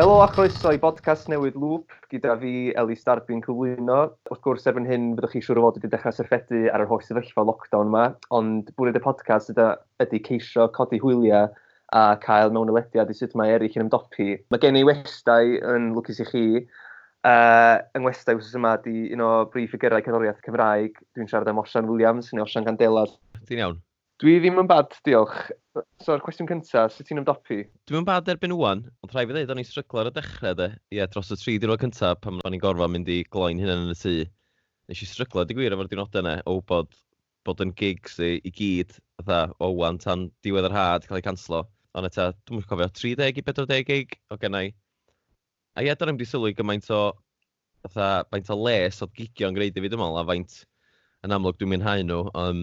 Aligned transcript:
Helo 0.00 0.22
a 0.24 0.28
chroeso 0.32 0.70
i 0.72 0.78
bodcast 0.80 1.26
newydd 1.28 1.58
Lŵp, 1.60 1.92
gyda 2.08 2.32
fi 2.40 2.50
Elis 2.80 3.02
Darbyn 3.04 3.42
cyflwyno. 3.44 3.98
Wrth 4.30 4.40
gwrs, 4.46 4.62
erbyn 4.70 4.86
hyn, 4.88 5.10
byddwch 5.18 5.34
chi 5.34 5.42
siŵr 5.44 5.58
o 5.60 5.64
fod 5.66 5.76
wedi 5.76 5.90
dechrau 5.92 6.14
syrffedu 6.16 6.60
ar 6.72 6.80
yr 6.80 6.88
holl 6.88 7.02
sefyllfa 7.04 7.44
lockdown 7.44 7.90
yma, 7.90 8.06
ond 8.38 8.70
bwyd 8.80 8.96
y 8.96 9.02
podcast 9.04 9.52
ydy, 9.52 9.66
ydy 10.00 10.22
ceisio 10.24 10.70
codi 10.72 11.02
hwyliau 11.02 11.50
a 12.00 12.06
cael 12.22 12.54
mewn 12.56 12.72
ylediad 12.72 13.12
i 13.12 13.18
sut 13.18 13.36
mae 13.36 13.52
eraill 13.58 13.76
yn 13.76 13.84
ymdopi. 13.90 14.30
Mae 14.48 14.64
gen 14.64 14.80
i 14.80 14.86
westau 14.88 15.52
yn 15.74 15.92
lwcus 15.98 16.24
i 16.24 16.28
chi, 16.32 16.46
Uh, 17.20 17.76
yng 17.92 18.06
Ngwestau 18.06 18.38
wrth 18.38 18.54
yma 18.56 18.70
di 18.80 19.10
un 19.12 19.20
o 19.20 19.28
brif 19.52 19.74
ffigurau 19.74 20.00
cerddoriaeth 20.00 20.40
Cymraeg. 20.46 20.96
Dwi'n 21.12 21.28
siarad 21.28 21.52
am 21.52 21.60
Osian 21.60 21.92
Williams 21.92 22.32
neu 22.32 22.46
Osian 22.46 22.64
Gandela. 22.64 23.04
Ti'n 23.44 23.60
iawn? 23.60 23.82
Dwi 24.20 24.34
ddim 24.36 24.58
yn 24.60 24.66
bad, 24.68 24.92
diolch. 25.06 25.36
So'r 26.04 26.20
cwestiwn 26.20 26.48
cyntaf, 26.50 26.92
sut 26.92 27.06
ti'n 27.08 27.22
ymdopi? 27.22 27.62
Dwi'n 27.88 28.02
yn 28.02 28.06
bad 28.08 28.26
erbyn 28.28 28.52
wwan, 28.52 28.82
ond 29.00 29.14
rhaid 29.14 29.30
fi 29.30 29.32
ddweud, 29.32 29.52
o'n 29.54 29.60
i'n 29.62 29.68
stryglo 29.68 30.02
ar 30.02 30.10
y 30.10 30.12
dechrau, 30.12 30.56
de. 30.58 30.66
Ie, 30.92 31.06
dros 31.08 31.30
y 31.32 31.38
tri 31.40 31.54
diwrnod 31.56 31.80
cyntaf, 31.80 32.18
pan 32.20 32.42
o'n 32.44 32.56
i'n 32.56 32.60
gorfod 32.60 32.92
mynd 32.92 33.08
i 33.08 33.22
gloi'n 33.32 33.62
hynna 33.62 33.76
yn 33.78 33.94
y 33.94 33.96
tŷ. 33.96 34.12
Nes 34.92 35.00
i 35.00 35.08
stryglo, 35.08 35.46
di 35.48 35.56
gwir, 35.56 35.72
efo'r 35.72 35.88
diwrnodau 35.88 36.20
yna, 36.20 36.34
o 36.52 36.58
bod, 36.68 36.92
bod 37.48 37.62
yn 37.64 37.72
gigs 37.78 38.18
i, 38.20 38.34
i 38.44 38.52
gyd, 38.58 38.92
fatha, 39.22 39.38
o 39.56 39.70
wan, 39.78 40.00
tan 40.02 40.26
diwedd 40.44 40.68
yr 40.68 40.76
had, 40.76 41.06
cael 41.08 41.20
ei 41.22 41.24
canslo. 41.24 41.62
Ond 41.96 42.08
eto, 42.10 42.26
dwi'n 42.44 42.58
mwyn 42.58 42.66
cofio, 42.68 42.90
30 43.00 43.40
i 43.40 43.46
40 43.46 43.86
gig 43.88 44.12
o 44.28 44.36
gennau. 44.42 44.68
A 45.80 45.86
ie, 45.86 45.94
dyna'n 45.94 46.18
mynd 46.18 46.26
i 46.26 46.28
sylwi 46.28 46.52
gymaint 46.58 46.92
o, 46.92 47.00
fatha, 47.86 48.10
faint 48.34 48.52
o 48.52 48.58
les 48.66 49.00
oedd 49.00 49.16
gigio 49.16 49.48
yn 49.48 49.56
gwneud 49.56 49.80
i 49.80 49.86
fi, 49.86 49.92
dwi'n 49.94 50.04
meddwl, 50.04 50.20
a 50.20 50.26
faint 50.28 50.58
yn 51.24 51.38
amlwg 51.38 51.56
dwi'n 51.56 51.72
mwynhau 51.72 52.04
nhw. 52.04 52.20
Um, 52.36 52.62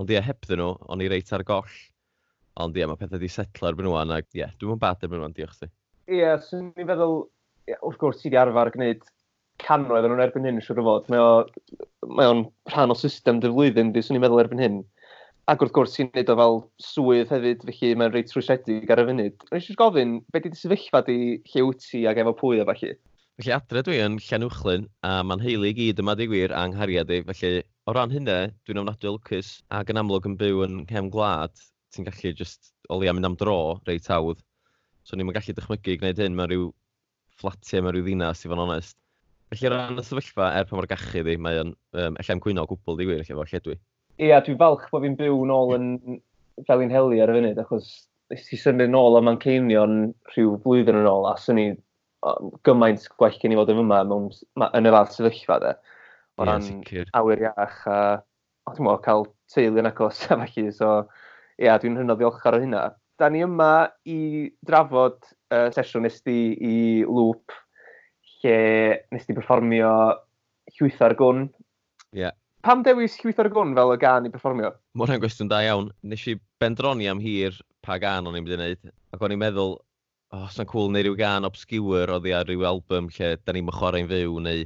Ond 0.00 0.10
ie, 0.10 0.18
hebddyn 0.26 0.58
nhw, 0.58 0.72
o'n 0.90 1.02
i 1.04 1.08
reit 1.10 1.28
ar 1.36 1.44
goll. 1.46 1.74
Ond 2.62 2.78
ie, 2.78 2.86
mae 2.86 2.98
pethau 2.98 3.18
wedi 3.18 3.30
setlo 3.30 3.68
erbyn 3.70 3.86
nhw, 3.86 3.94
a 3.98 4.20
ie, 4.20 4.48
dwi'n 4.58 4.72
mwyn 4.72 4.80
bad 4.82 5.04
erbyn 5.06 5.22
nhw, 5.22 5.30
diolch 5.36 5.60
ti. 5.60 5.68
Ie, 6.10 6.18
yeah, 6.18 6.40
swn 6.42 6.72
i'n 6.74 6.88
feddwl, 6.88 7.20
wrth 7.76 8.00
gwrs, 8.00 8.22
ti 8.22 8.32
di 8.32 8.38
arfer 8.40 8.72
gwneud 8.74 9.04
cannoedd 9.62 10.08
nhw'n 10.08 10.22
erbyn 10.24 10.48
hyn, 10.48 10.58
siwr 10.64 10.82
o 10.82 10.86
fod. 10.88 11.06
Mae 11.14 12.26
o'n 12.26 12.42
rhan 12.72 12.94
o 12.94 12.98
system 12.98 13.38
dy 13.42 13.52
flwyddyn, 13.52 13.92
di, 13.94 14.02
swn 14.02 14.18
i'n 14.18 14.24
meddwl 14.24 14.42
erbyn 14.42 14.62
hyn. 14.64 14.80
Ac 15.52 15.62
wrth 15.62 15.74
gwrs, 15.76 15.94
ti'n 15.94 16.10
neud 16.10 16.32
o 16.32 16.36
fel 16.40 16.58
swydd 16.82 17.30
hefyd, 17.30 17.62
felly 17.68 17.92
mae'n 18.00 18.14
reit 18.14 18.30
trwysiedig 18.32 18.90
ar 18.90 19.02
y 19.02 19.06
funud. 19.10 19.46
Rwy'n 19.50 19.60
eisiau 19.60 19.78
gofyn, 19.78 20.16
be 20.34 20.42
di 20.42 20.54
sefyllfa 20.58 21.04
di 21.06 21.18
lle 21.52 21.66
wyt 21.68 21.86
ti 21.86 22.02
ac 22.10 22.18
efo 22.22 22.34
pwy 22.40 22.62
o 22.62 22.66
falle? 22.70 22.96
Felly 23.38 23.54
adre 23.54 23.82
dwi 23.86 24.00
yn 24.02 24.18
Llanwchlyn, 24.24 24.88
a 25.06 25.20
mae'n 25.26 25.42
heili 25.44 25.70
i 25.70 25.76
gyd 25.76 26.02
yma 26.02 26.16
di 26.18 26.26
gwir 26.30 26.54
a'n 26.56 26.74
nghariad 26.74 27.12
i, 27.12 27.20
felly 27.28 27.62
o 27.84 27.92
ran 27.92 28.12
hynny, 28.12 28.48
dwi'n 28.64 28.80
ofnadwy 28.80 29.10
lwcus, 29.12 29.58
ac 29.76 29.90
yn 29.92 30.00
amlwg 30.00 30.28
yn 30.30 30.36
byw 30.40 30.62
yn 30.64 30.76
cefn 30.88 31.10
gwlad, 31.12 31.52
ti'n 31.92 32.06
gallu 32.06 32.32
just 32.38 32.72
o 32.88 32.96
leia 32.98 33.12
mynd 33.12 33.28
am 33.28 33.36
dro 33.40 33.78
reit 33.88 34.08
awdd. 34.12 34.40
So 35.04 35.16
ni'n 35.16 35.32
gallu 35.36 35.54
dychmygu 35.56 35.92
i 35.92 35.98
gwneud 36.00 36.22
hyn 36.22 36.36
mewn 36.38 36.48
rhyw 36.50 36.70
fflatiau, 37.40 37.84
mewn 37.84 37.96
rhyw 37.96 38.06
ddinas, 38.06 38.40
i 38.40 38.48
fod 38.48 38.56
yn 38.56 38.64
onest. 38.64 38.96
Felly 39.52 39.68
o 39.68 39.74
ran 39.74 40.00
y 40.00 40.06
sefyllfa, 40.06 40.48
er 40.56 40.68
pa 40.68 40.78
mor 40.78 40.88
gachu 40.88 41.26
ddi, 41.26 41.36
mae 41.36 41.60
o'n 41.60 41.74
um, 41.74 42.16
ella'n 42.22 42.42
cwyno 42.46 42.64
o 42.64 42.70
gwbl 42.72 42.96
di 43.00 43.08
wir, 43.10 43.20
efo 43.20 43.44
alledwi. 43.44 43.76
Ie, 44.16 44.30
yeah, 44.30 44.40
dwi'n 44.46 44.60
falch 44.62 44.88
bod 44.90 45.04
fi'n 45.04 45.18
byw 45.20 45.44
nôl 45.50 45.76
yn 45.76 45.88
fel 46.64 46.84
un 46.86 46.94
heli 46.94 47.20
ar 47.20 47.34
y 47.34 47.36
funud, 47.36 47.60
achos 47.60 47.94
nes 48.32 48.46
i 48.54 48.58
symud 48.58 48.92
nôl 48.94 49.18
o 49.18 49.22
Manceinion 49.26 50.06
rhyw 50.32 50.56
blwyddyn 50.64 51.02
yn 51.02 51.10
ôl, 51.10 51.28
a 51.28 51.36
sy'n 51.36 51.60
ni 51.60 51.66
gymaint 52.64 53.04
gwell 53.20 53.36
gen 53.42 53.52
i 53.52 53.58
fod 53.60 53.74
yn 53.74 53.82
yma 53.84 54.00
mewn, 54.08 54.30
yn 54.70 54.88
y 54.88 54.94
fath 54.94 55.18
sefyllfa, 55.18 55.60
de 55.60 55.74
o 56.38 56.46
ran 56.48 56.64
yeah, 56.90 57.10
awyr 57.14 57.44
iach 57.46 57.80
a 57.90 57.98
o, 58.66 58.74
mo, 58.82 58.96
cael 59.04 59.26
teulu 59.52 59.82
yn 59.82 59.90
agos 59.90 60.24
a 60.30 60.38
felly. 60.42 60.70
So, 60.74 60.92
ia, 61.58 61.66
yeah, 61.66 61.80
dwi'n 61.80 61.98
hynod 62.00 62.20
ddiolchgar 62.20 62.58
o 62.58 62.62
hynna. 62.62 62.84
Da 63.20 63.28
ni 63.30 63.44
yma 63.46 63.88
i 64.10 64.50
drafod 64.66 65.20
uh, 65.54 65.68
sesiwn 65.74 66.06
nes 66.06 66.18
di 66.26 66.38
i 66.58 66.78
lŵp 67.06 67.54
lle 68.42 68.56
nes 69.14 69.28
di 69.28 69.36
performio 69.36 69.92
llwyth 70.74 71.04
ar 71.04 71.14
gwn. 71.18 71.46
Ie. 72.14 72.24
Yeah. 72.24 72.34
Pam 72.64 72.82
dewis 72.82 73.18
llwyth 73.20 73.42
ar 73.42 73.50
gwn 73.52 73.74
fel 73.76 73.92
y 73.92 74.00
gan 74.00 74.26
i 74.26 74.32
performio? 74.32 74.72
Mae 74.96 75.06
hwnna'n 75.06 75.22
gwestiwn 75.22 75.50
da 75.52 75.60
iawn. 75.66 75.90
Nes 76.08 76.24
i 76.32 76.38
bendroni 76.62 77.10
am 77.12 77.20
hir 77.22 77.58
pa 77.84 77.98
gan 78.00 78.26
o'n 78.26 78.38
i'n 78.38 78.46
mynd 78.46 78.56
i 78.56 78.58
wneud. 78.58 78.94
Ac 79.12 79.22
o'n 79.22 79.34
i'n 79.36 79.42
meddwl, 79.42 79.76
oh, 80.34 80.46
sa'n 80.50 80.68
cool 80.70 80.88
neu 80.90 81.04
rhyw 81.04 81.18
gan 81.20 81.46
obscure 81.46 82.08
o 82.10 82.20
i 82.24 82.32
ar 82.34 82.48
ryw 82.48 82.64
album 82.66 83.12
lle 83.14 83.34
da 83.36 83.54
ni'n 83.54 83.68
chwarae'n 83.68 84.08
fyw 84.10 84.40
neu 84.42 84.64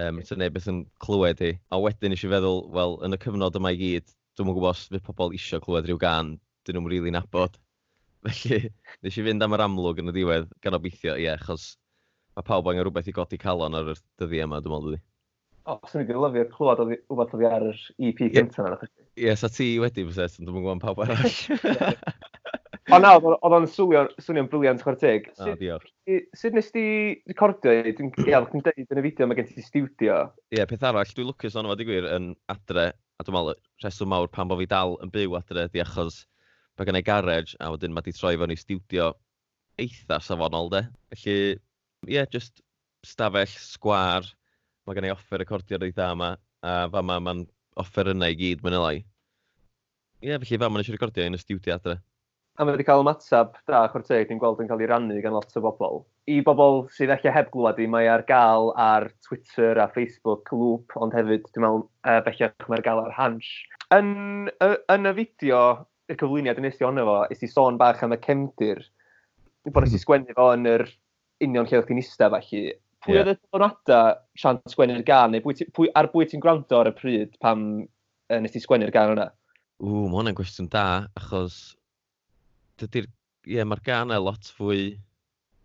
um, 0.00 0.22
so 0.24 0.36
neb 0.38 0.54
beth 0.56 0.68
yn 0.72 0.84
clywed 1.02 1.42
hi. 1.42 1.52
A 1.72 1.80
wedyn 1.82 2.14
eisiau 2.16 2.32
feddwl, 2.32 2.64
wel, 2.74 2.98
yn 3.06 3.16
y 3.16 3.20
cyfnod 3.22 3.58
yma 3.58 3.74
i 3.74 3.78
gyd, 3.80 4.08
dwi'n 4.36 4.48
mwyn 4.48 4.58
gwybod 4.58 4.74
os 4.74 4.86
fydd 4.92 5.04
pobl 5.06 5.36
eisiau 5.36 5.62
clywed 5.64 5.88
rhyw 5.88 6.00
gan, 6.02 6.34
dyn 6.66 6.78
nhw'n 6.78 6.90
rili 6.90 7.00
really 7.02 7.14
nabod. 7.14 7.58
Felly, 8.26 8.70
nes 9.02 9.16
i 9.18 9.24
fynd 9.26 9.44
am 9.44 9.56
yr 9.56 9.64
amlwg 9.66 10.02
yn 10.02 10.12
y 10.12 10.16
diwedd, 10.18 10.50
gan 10.62 10.78
obeithio, 10.78 11.16
ie, 11.16 11.26
yeah, 11.26 11.40
achos 11.40 11.72
mae 12.36 12.46
pawb 12.46 12.70
angen 12.70 12.86
rhywbeth 12.86 13.10
i 13.10 13.16
godi 13.16 13.40
calon 13.40 13.76
ar 13.76 13.92
y 13.92 13.96
dyddi 14.20 14.44
yma, 14.44 14.62
dwi'n 14.62 14.76
meddwl, 14.76 14.94
dwi. 14.94 15.02
O, 15.62 15.74
oh, 15.76 15.90
swn 15.90 16.02
i'n 16.02 16.22
lyfio 16.22 16.46
clywed 16.54 16.82
o 16.82 16.86
rhywbeth 16.88 17.34
oddi 17.36 17.48
ar 17.50 17.66
yr 17.68 17.82
EP 18.02 18.22
yeah. 18.26 18.36
cyntaf. 18.38 18.86
Ie, 18.86 19.26
yeah, 19.28 19.38
sa 19.38 19.50
ti 19.52 19.74
wedi, 19.82 20.06
fysa, 20.08 20.30
dwi'n 20.38 20.50
mwyn 20.50 20.64
gwybod 20.64 20.82
pawb 20.86 21.02
arall. 21.04 21.36
O 22.90 22.98
na, 22.98 23.12
oedd 23.14 23.54
o'n 23.54 23.68
swnio'n 23.70 24.48
briliant 24.50 24.80
chwarteg. 24.82 25.28
O, 25.38 25.52
diolch. 25.58 25.86
Sut 26.34 26.56
nes 26.56 26.70
ti 26.74 26.82
recordio? 27.30 27.76
Dwi'n 27.86 28.10
gael, 28.16 28.48
dwi'n 28.50 28.64
deud 28.66 28.94
yn 28.96 28.98
y 28.98 29.04
fideo 29.04 29.28
mae 29.30 29.38
gen 29.38 29.46
ti 29.52 29.62
studio. 29.62 30.16
Ie, 30.50 30.58
yeah, 30.58 30.66
peth 30.66 30.82
arall, 30.88 31.14
dwi'n 31.14 31.30
lwcus 31.30 31.54
ond 31.58 31.70
o 31.70 31.72
fod 31.72 31.84
i 31.84 31.86
gwir 31.86 32.08
yn 32.10 32.32
adre, 32.50 32.88
a 32.90 33.26
dwi'n 33.26 33.38
meddwl 33.38 33.54
rheswm 33.84 34.10
mawr 34.10 34.32
pan 34.34 34.50
bod 34.50 34.58
fi 34.64 34.66
dal 34.72 34.96
yn 35.04 35.14
byw 35.14 35.38
adre, 35.38 35.68
di 35.70 35.84
achos 35.84 36.24
mae 36.74 36.88
gen 36.88 36.98
i 36.98 37.06
garage, 37.06 37.54
a 37.62 37.70
wedyn 37.70 37.94
mae 37.94 38.02
di 38.02 38.16
troi 38.16 38.34
fewn 38.40 38.54
i 38.54 38.58
studio 38.58 39.12
eitha 39.78 40.18
safonol, 40.18 40.72
de. 40.74 40.84
Felly, 41.14 41.38
ie, 41.54 42.16
yeah, 42.18 42.26
just 42.34 42.64
stafell, 43.06 43.58
sgwar, 43.62 44.26
mae 44.88 44.98
gen 44.98 45.06
i 45.06 45.14
offer 45.14 45.38
recordio 45.38 45.78
recordio'r 45.78 45.90
eitha 45.92 46.14
yma, 46.16 46.34
a 46.66 46.78
fa 46.90 47.06
ma, 47.06 47.22
mae'n 47.22 47.46
offer 47.78 48.10
yna 48.10 48.34
i 48.34 48.42
gyd, 48.42 48.66
mae'n 48.66 48.80
elai. 48.82 48.96
Ie, 50.22 50.32
yeah, 50.32 50.42
felly 50.42 50.58
fa 50.58 50.70
ma'n 50.70 50.82
eisiau 50.82 50.98
recordio 50.98 51.30
yn 51.30 51.38
y 51.38 51.46
studio 51.46 51.78
adre 51.78 52.02
a 52.58 52.64
mae 52.64 52.74
wedi 52.74 52.84
cael 52.84 53.00
ymateb 53.00 53.54
da 53.70 53.86
chwr 53.88 54.02
teg 54.04 54.28
ni'n 54.28 54.40
gweld 54.40 54.60
yn 54.60 54.68
cael 54.68 54.82
ei 54.84 54.88
rannu 54.90 55.20
gan 55.24 55.32
lot 55.32 55.54
o 55.56 55.62
bobl. 55.64 56.02
I 56.28 56.40
bobl 56.44 56.82
sydd 56.92 57.12
eich 57.14 57.24
heb 57.32 57.48
glwad 57.54 57.80
i, 57.80 57.88
mae 57.88 58.10
ar 58.12 58.24
gael 58.28 58.70
ar 58.80 59.08
Twitter 59.24 59.80
a 59.80 59.88
Facebook 59.94 60.52
lŵp, 60.52 60.92
ond 61.00 61.16
hefyd 61.16 61.48
dwi'n 61.48 61.64
meddwl 61.64 61.86
uh, 61.86 62.20
bellach 62.26 62.68
mae'r 62.68 62.84
gael 62.84 63.00
ar 63.06 63.16
hans. 63.16 63.48
Yn, 63.96 64.12
uh, 64.64 64.76
yn 64.92 65.08
y 65.08 65.14
fideo, 65.16 65.64
y 66.12 66.18
cyflwyniad 66.20 66.60
yn 66.60 66.68
eithio 66.68 66.90
honno 66.90 67.08
fo, 67.08 67.18
is 67.32 67.44
i 67.46 67.48
sôn 67.48 67.80
bach 67.80 68.04
am 68.04 68.16
y 68.18 68.20
cemdir. 68.26 68.84
Bod 69.70 69.86
nes 69.86 69.94
i 69.94 69.96
hmm. 69.96 70.04
sgwennu 70.04 70.36
fo 70.36 70.52
yn 70.52 70.68
yr 70.68 70.88
union 71.42 71.68
lle 71.68 71.80
oedd 71.80 71.88
chi'n 71.88 72.04
ista 72.04 72.28
falle. 72.32 72.64
Pwy 73.02 73.16
yeah. 73.16 73.24
oedd 73.24 73.32
y 73.32 73.38
tonada 73.48 74.02
sian 74.38 74.60
sgwennu'r 74.68 75.06
gan, 75.08 75.32
neu 75.32 75.42
pwy, 75.42 75.56
pwy, 75.72 75.88
ar 75.96 76.12
bwy 76.12 76.28
ti'n 76.28 76.42
gwrando 76.44 76.84
ar 76.84 76.92
y 76.92 76.98
pryd 77.00 77.38
pam 77.42 77.70
uh, 77.80 78.40
nes 78.42 78.52
ti 78.52 78.60
sgwennu'r 78.60 78.92
gan 78.94 79.16
yna? 79.16 79.30
Ww, 79.82 80.04
mae 80.04 80.20
hwnna'n 80.20 80.36
gwestiwn 80.38 80.68
da, 80.70 81.08
achos 81.18 81.72
dydy'r, 82.80 83.08
ie, 83.46 83.56
yeah, 83.58 83.66
mae'r 83.68 83.82
ganau 83.86 84.22
lot 84.22 84.50
fwy 84.56 84.92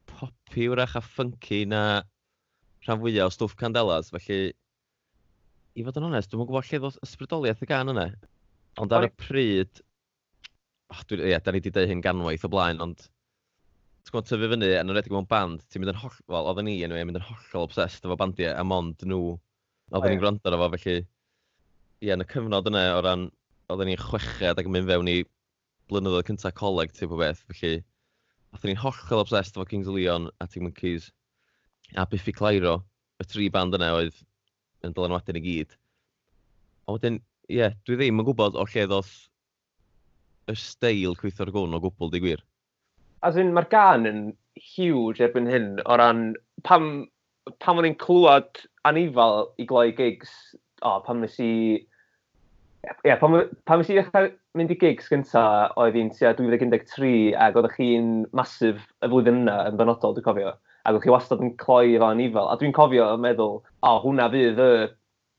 popi 0.10 0.68
wrach 0.72 0.96
a 0.98 1.02
funky 1.04 1.64
na 1.70 1.82
rhan 2.86 3.02
fwyaf 3.02 3.30
o 3.30 3.34
stwff 3.36 3.58
candelas, 3.60 4.12
felly 4.14 4.40
i 5.78 5.86
fod 5.86 6.00
yn 6.00 6.08
onest, 6.10 6.32
dwi'n 6.32 6.48
gwybod 6.48 6.66
lle 6.70 6.80
ddod 6.82 6.98
ysbrydoliaeth 7.06 7.62
y 7.62 7.70
gan 7.70 7.94
yna. 7.94 8.08
Ond 8.82 8.94
ar 8.94 9.06
y 9.08 9.12
pryd, 9.20 9.82
oh, 10.94 11.04
dwi, 11.10 11.20
ie, 11.30 11.38
da 11.38 11.54
ni 11.54 11.62
wedi 11.62 11.74
dweud 11.74 11.92
hyn 11.92 12.02
ganwaith 12.06 12.46
o 12.48 12.52
blaen, 12.54 12.82
ond 12.84 13.04
ti'n 13.04 14.14
gwybod 14.14 14.30
tyfu 14.30 14.50
fyny 14.54 14.72
yn 14.80 14.94
yr 14.94 15.12
mewn 15.14 15.30
band, 15.30 15.66
ti'n 15.68 15.84
mynd 15.84 15.94
yn 15.94 16.02
holl, 16.02 16.18
wel, 16.34 16.50
oedden 16.50 16.70
ni 16.70 16.78
e 16.80 16.88
yn 16.88 16.96
mynd 16.98 17.20
yn 17.20 17.28
hollol 17.28 17.68
obsessed 17.68 18.06
efo 18.08 18.18
bandiau, 18.20 18.56
a 18.56 18.66
mond 18.66 19.06
nhw, 19.06 19.36
oedden 19.92 20.16
ni'n 20.16 20.24
gwrando 20.24 20.50
ar 20.50 20.58
efo, 20.58 20.70
felly, 20.78 20.98
ie, 22.02 22.14
yn 22.16 22.26
y 22.26 22.30
cyfnod 22.32 22.72
yna 22.72 22.86
o 22.96 23.02
ran, 23.06 23.28
oedden 23.70 23.92
ni'n 23.92 24.02
chweched 24.02 24.62
ac 24.62 24.70
yn 24.70 24.74
mynd 24.74 24.90
fewn 24.90 25.12
i 25.12 25.18
blynyddoedd 25.92 26.28
cyntaf 26.30 26.56
coleg 26.58 26.92
typ 26.96 27.14
o 27.14 27.20
beth, 27.20 27.44
felly 27.52 27.80
athyn 28.56 28.72
ni'n 28.72 28.82
hollol 28.82 29.24
obsessed 29.24 29.58
efo 29.58 29.68
Kings 29.68 29.88
of 29.88 29.96
Leon 29.96 30.30
a 30.42 30.48
Team 30.48 30.68
Monkeys 30.68 31.12
a 31.96 32.06
Biffy 32.06 32.34
Clyro, 32.36 32.82
y 33.22 33.26
tri 33.28 33.48
band 33.54 33.76
yna 33.78 33.94
oedd 33.98 34.18
yn 34.86 34.94
dylanwadyn 34.96 35.40
i 35.40 35.44
gyd. 35.44 35.74
A 36.88 36.96
wedyn, 36.96 37.22
ie, 37.48 37.60
yeah, 37.62 37.76
dwi 37.88 37.98
ddim 38.00 38.22
yn 38.22 38.28
gwybod 38.28 38.58
o 38.60 38.66
lle 38.68 38.86
ddoth 38.90 39.14
y 40.52 40.56
steil 40.60 41.16
Cwythor 41.20 41.52
Gwn 41.56 41.76
o 41.76 41.82
gwbl 41.84 42.12
di 42.12 42.22
gwir. 42.24 42.44
As 43.26 43.40
in, 43.40 43.54
mae'r 43.56 43.70
gan 43.72 44.08
yn 44.10 44.22
huge 44.58 45.24
erbyn 45.24 45.50
hyn 45.50 45.70
o 45.86 45.98
ran 46.00 46.30
pam, 46.68 47.08
pam 47.64 47.82
o'n 47.82 47.90
i'n 47.90 47.98
clywed 48.00 48.64
anifal 48.88 49.50
i 49.60 49.68
gloi 49.68 49.90
gigs, 49.98 50.32
o, 50.84 51.00
pam 51.06 51.24
nes 51.24 51.40
i 51.44 51.52
Ie, 52.88 53.10
yeah, 53.10 53.18
pan, 53.20 53.36
pan 53.68 53.82
fes 53.82 53.90
i 53.92 53.98
ddechrau 53.98 54.30
mynd 54.58 54.72
i 54.72 54.78
gigs 54.80 55.10
gynta 55.12 55.44
oedd 55.80 55.98
hi'n 55.98 56.12
tua 56.16 56.32
2013 56.38 57.36
ac 57.44 57.58
oeddech 57.60 57.76
chi'n 57.76 58.12
masif 58.38 58.80
y 59.04 59.10
flwyddyn 59.10 59.42
yna 59.44 59.58
yn 59.72 59.80
benodol, 59.80 60.16
dwi'n 60.16 60.26
cofio. 60.28 60.54
Ac 60.88 60.94
oeddech 60.94 61.08
chi 61.08 61.14
wastad 61.14 61.44
yn 61.44 61.56
cloi 61.60 61.98
efo 61.98 62.08
anifel. 62.12 62.48
A 62.48 62.56
dwi'n 62.60 62.76
cofio 62.76 63.10
yn 63.16 63.24
meddwl, 63.26 63.60
o, 63.60 63.90
oh, 63.92 64.00
hwnna 64.06 64.30
fydd 64.32 64.62
y 64.64 64.70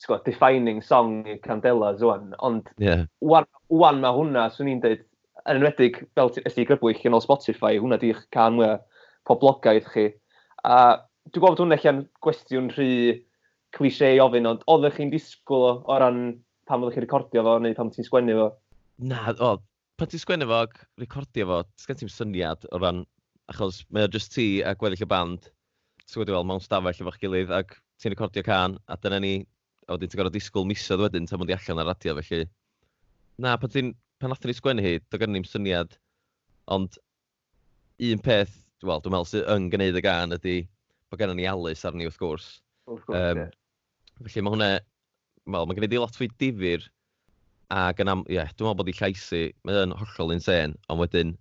sgwa, 0.05 0.21
defining 0.27 0.83
song 0.85 1.23
i 1.27 1.39
Candela 1.45 1.95
zwan. 1.99 2.35
Ond 2.45 2.69
yeah. 2.83 3.07
wan, 3.25 3.49
wan 3.73 4.03
mae 4.03 4.17
hwnna, 4.17 4.49
swn 4.55 4.73
i'n 4.75 4.83
dweud, 4.85 5.05
yn 5.49 5.61
enwedig 5.61 6.03
fel 6.19 6.33
ysdi 6.45 6.67
grybwyll 6.69 7.07
yn 7.09 7.17
ôl 7.17 7.25
Spotify, 7.25 7.79
hwnna 7.81 8.01
di'ch 8.03 8.21
can 8.35 8.59
mwy 8.59 8.75
poblogaidd 9.29 9.89
chi. 9.95 10.11
A 10.69 10.99
dwi'n 11.31 11.41
gwybod 11.41 11.65
hwnna 11.65 11.79
allan 11.81 12.05
gwestiwn 12.25 12.69
rhy 12.75 12.93
cliché 13.77 14.15
i 14.17 14.21
ofyn, 14.23 14.49
ond 14.49 14.63
oeddech 14.71 14.99
chi'n 14.99 15.13
disgwyl 15.13 15.67
o, 15.67 15.73
o 15.89 15.99
ran 16.01 16.23
pan 16.69 16.83
fyddwch 16.83 16.97
chi'n 16.97 17.07
recordio 17.07 17.45
fo, 17.47 17.59
neu 17.65 17.77
pan 17.77 17.93
ti'n 17.95 18.07
sgwennu 18.07 18.37
fo? 18.39 18.49
Na, 19.11 19.23
o, 19.45 19.53
pan 19.99 20.11
ti'n 20.11 20.23
sgwennu 20.23 20.49
fo 20.51 20.63
ac 20.67 20.81
recordio 21.01 21.49
fo, 21.49 21.61
sgan 21.81 22.01
ti'n 22.01 22.13
syniad 22.13 22.67
o 22.73 22.81
ran, 22.83 23.05
achos 23.53 23.83
mae 23.95 24.07
o 24.07 24.13
just 24.13 24.35
ti 24.35 24.49
a 24.63 24.75
gweddill 24.79 25.07
y 25.07 25.11
band, 25.11 25.49
ti'n 26.05 26.21
gwybod 26.21 26.35
fel 26.37 26.49
mewn 26.51 26.65
stafell 26.65 27.05
efo'ch 27.05 27.21
gilydd, 27.23 27.55
ac 27.55 27.77
ti'n 28.03 28.15
recordio 28.15 28.45
can, 28.47 28.77
a 28.89 28.99
dyna 29.01 29.21
ni, 29.25 29.35
a 29.89 29.97
wedyn 29.97 30.13
ti'n 30.13 30.21
gorfod 30.21 30.37
disgwyl 30.37 30.69
misoedd 30.69 31.07
wedyn 31.07 31.29
tan 31.29 31.41
mynd 31.41 31.55
i 31.55 31.57
allan 31.57 31.83
ar 31.83 31.91
radio, 31.93 32.17
felly. 32.21 32.49
Na, 33.41 33.57
pan 33.61 33.73
ti'n, 33.73 33.95
pan 34.21 34.35
athyn 34.35 34.53
ni 34.53 34.59
sgwennu 34.59 34.85
hi, 34.85 34.99
do 35.09 35.21
gen 35.23 35.33
ni'n 35.35 35.49
syniad, 35.49 35.97
ond 36.75 37.01
un 38.11 38.23
peth, 38.23 38.53
wel, 38.85 39.01
dwi'n 39.03 39.17
meddwl 39.17 39.31
sydd 39.31 39.49
yn 39.55 39.71
gwneud 39.73 39.99
y 39.99 40.05
gan 40.05 40.37
ydy 40.37 40.59
bod 41.09 41.23
gennym 41.23 41.41
ni 41.41 41.49
alus 41.49 41.85
arni 41.89 42.07
wrth 42.07 42.21
gwrs. 42.21 42.47
Wrth 42.91 43.07
gwrs, 43.09 43.19
um, 43.19 43.41
yeah. 43.41 43.57
Felly 44.27 44.45
mae 44.45 44.55
hwnna 44.55 44.71
well, 45.49 45.67
mae 45.67 45.79
gen 45.79 45.87
i 45.87 45.91
di 45.91 46.01
lot 46.01 46.17
fwy 46.17 46.29
difyr 46.41 46.85
ac 47.73 48.01
yn 48.03 48.13
am, 48.13 48.25
ie, 48.29 48.39
yeah, 48.39 48.51
dwi'n 48.57 48.69
meddwl 48.69 48.79
bod 48.81 48.91
i 48.93 48.95
llaisu, 48.97 49.43
mae 49.69 49.83
yn 49.85 49.95
hollol 49.97 50.35
insane, 50.35 50.77
ond 50.93 51.03
wedyn, 51.03 51.35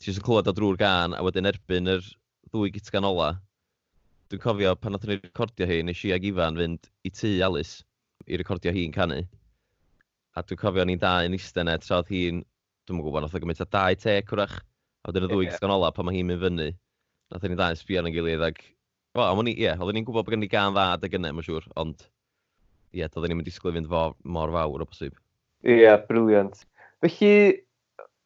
ti 0.00 0.10
jyst 0.10 0.20
yn 0.22 0.26
clywed 0.26 0.48
o 0.48 0.54
drwy'r 0.56 0.78
gan, 0.80 1.16
a 1.16 1.24
wedyn 1.24 1.48
erbyn 1.50 1.92
yr 1.92 2.04
ddwy 2.52 2.72
gitgan 2.72 3.08
ola, 3.08 3.34
dwi'n 4.30 4.42
cofio 4.42 4.72
pan 4.80 4.96
nath 4.96 5.04
ni'n 5.08 5.20
recordio 5.22 5.68
hi, 5.68 5.82
nes 5.84 6.00
i 6.08 6.12
ag 6.16 6.24
Ifan 6.28 6.60
fynd 6.60 6.88
i 7.06 7.12
tŷ 7.12 7.32
Alice 7.46 7.84
i 8.26 8.40
recordio 8.40 8.72
hi'n 8.74 8.94
canu. 8.96 9.20
A 10.36 10.42
dwi'n 10.42 10.60
cofio 10.60 10.88
ni'n 10.88 11.02
da 11.02 11.18
yn 11.26 11.36
eistedd 11.36 11.70
tra 11.84 12.00
oedd 12.00 12.12
hi'n, 12.12 12.40
dwi'n 12.88 13.04
gwybod, 13.04 13.26
nath 13.26 13.36
o 13.36 13.42
gymaint 13.42 13.62
o 13.64 13.68
dau 13.68 14.00
te 14.00 14.16
cwrach, 14.28 14.56
a 15.04 15.10
wedyn 15.10 15.28
y 15.28 15.30
ddwy 15.30 15.46
yeah. 15.46 15.54
gitgan 15.54 15.76
ola 15.76 15.92
pan 15.94 16.08
mae 16.08 16.16
hi'n 16.16 16.32
mynd 16.32 16.44
fyny. 16.44 16.72
Nath 17.32 17.44
ni'n 17.44 17.60
da 17.60 17.70
yn 17.74 17.80
sbio 17.80 18.02
yn 18.02 18.12
gilydd 18.14 18.44
ac, 18.48 18.60
wel, 19.16 19.48
ie, 19.52 19.72
oedden 19.72 19.98
ni'n 20.00 20.08
gwybod 20.08 20.26
bod 20.26 20.36
gen 20.36 20.46
i 20.46 20.50
gan 20.50 20.74
dda 20.74 20.92
adeg 20.96 21.16
yna, 21.18 21.32
mae'n 21.34 21.46
siŵr, 21.46 21.68
ond 21.82 22.04
ie, 22.96 23.06
doedden 23.12 23.36
ni'n 23.36 23.46
disgwyl 23.46 23.76
fynd 23.76 23.90
fo, 23.92 24.08
mor 24.24 24.52
fawr 24.54 24.84
o 24.84 24.88
bosib. 24.88 25.14
Ie, 25.66 25.82
yeah, 25.82 26.00
briliant. 26.08 26.62
Felly, 27.04 27.32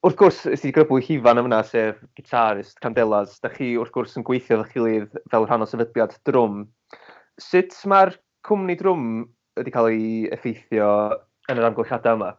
wrth 0.06 0.18
gwrs, 0.20 0.42
ys 0.54 0.64
i 0.68 0.72
grybwyll 0.74 1.04
hifan 1.04 1.40
am 1.40 1.48
yna, 1.50 1.60
sef 1.66 2.00
gitarist 2.18 2.80
Candelas. 2.84 3.38
Da 3.44 3.50
chi, 3.52 3.72
wrth 3.80 3.92
gwrs, 3.94 4.16
yn 4.20 4.26
gweithio 4.26 4.60
ddech 4.60 4.76
gilydd 4.76 5.18
fel 5.32 5.48
rhan 5.48 5.64
o 5.64 5.68
sefydliad 5.68 6.16
drwm. 6.28 6.62
Sut 7.40 7.76
mae'r 7.90 8.14
cwmni 8.46 8.76
drwm 8.80 9.10
wedi 9.58 9.74
cael 9.74 9.90
ei 9.90 10.10
effeithio 10.34 10.90
yn 11.50 11.60
yr 11.60 11.68
amgylchiadau 11.70 12.18
yma? 12.20 12.34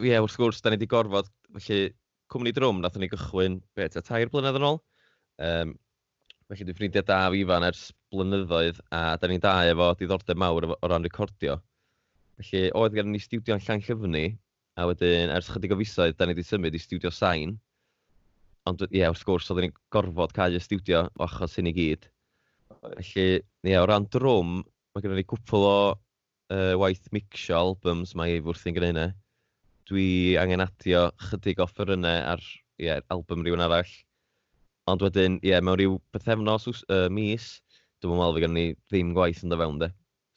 Ie, 0.00 0.10
yeah, 0.12 0.24
wrth 0.24 0.38
gwrs, 0.40 0.60
da 0.64 0.72
ni 0.72 0.80
wedi 0.80 0.90
gorfod, 0.90 1.28
felly, 1.56 1.92
cwmni 2.32 2.54
drwm, 2.56 2.80
nath 2.82 2.98
ni 3.00 3.08
gychwyn, 3.10 3.60
be, 3.76 3.88
ta 3.92 4.02
tair 4.04 4.30
blynedd 4.32 4.58
yn 4.60 4.68
ôl. 4.68 4.80
Um, 5.40 5.74
Felly, 6.50 6.64
dwi'n 6.66 6.74
ffrindiau 6.74 7.04
da 7.06 7.16
o 7.30 7.34
Ifan 7.38 7.62
ers 7.62 7.80
blynyddoedd, 8.10 8.80
a 8.90 9.14
da 9.22 9.28
ni'n 9.30 9.42
da 9.42 9.52
efo 9.70 9.92
diddordeb 10.00 10.38
mawr 10.42 10.64
o 10.72 10.88
ran 10.90 11.04
recordio. 11.06 11.60
Felly, 12.40 12.62
oedd 12.74 12.96
gen 12.98 13.12
ni 13.14 13.20
studio 13.22 13.54
yn 13.54 13.62
llan 13.62 13.84
llyfni, 13.86 14.22
a 14.74 14.88
wedyn, 14.90 15.30
ers 15.30 15.50
chydig 15.54 15.76
o 15.76 15.78
fisoedd, 15.78 16.16
da 16.18 16.26
ni 16.26 16.34
wedi 16.34 16.46
symud 16.48 16.74
i 16.74 16.80
studio 16.82 17.12
sain. 17.14 17.54
Ond, 18.66 18.82
ie, 18.88 19.04
wrth 19.06 19.22
gwrs, 19.28 19.52
oedden 19.54 19.68
ni'n 19.68 19.78
gorfod 19.94 20.34
cael 20.34 20.58
y 20.58 20.64
studio 20.64 21.04
achos 21.22 21.54
hyn 21.60 21.70
i 21.70 21.76
gyd. 21.78 22.10
Felly, 22.82 23.28
ie, 23.70 23.78
o 23.78 23.86
ran 23.86 24.10
drwm, 24.10 24.58
mae 24.66 25.06
gennym 25.06 25.22
ni 25.22 25.28
cwpl 25.30 25.70
o 25.70 25.78
uh, 25.94 26.74
waith 26.82 27.06
mixio 27.14 27.60
albums 27.60 28.18
mae 28.18 28.40
ei 28.40 28.42
fwrthi'n 28.42 28.74
gwneud 28.74 28.90
hynny. 28.90 29.06
E. 29.06 29.62
Dwi 29.86 30.10
angen 30.42 30.66
adio 30.66 31.06
chydig 31.30 31.62
o 31.62 31.70
ffyrnau 31.70 32.26
ar 32.34 32.42
ie, 32.42 32.96
album 33.14 33.46
rhywun 33.46 33.68
arall. 33.70 33.98
Ond 34.88 35.02
wedyn, 35.04 35.38
ie, 35.42 35.52
yeah, 35.52 35.62
mewn 35.64 35.78
rhyw 35.78 35.98
bythefnos, 36.14 36.68
uh, 36.88 37.06
mis, 37.12 37.52
dwi'n 38.00 38.16
meddwl 38.16 38.36
fe 38.38 38.44
gen 38.44 38.54
ni 38.56 38.66
ddim 38.88 39.14
gwaith 39.16 39.42
yn 39.44 39.52
dy 39.52 39.58
fewn, 39.60 39.80
de. 39.82 39.90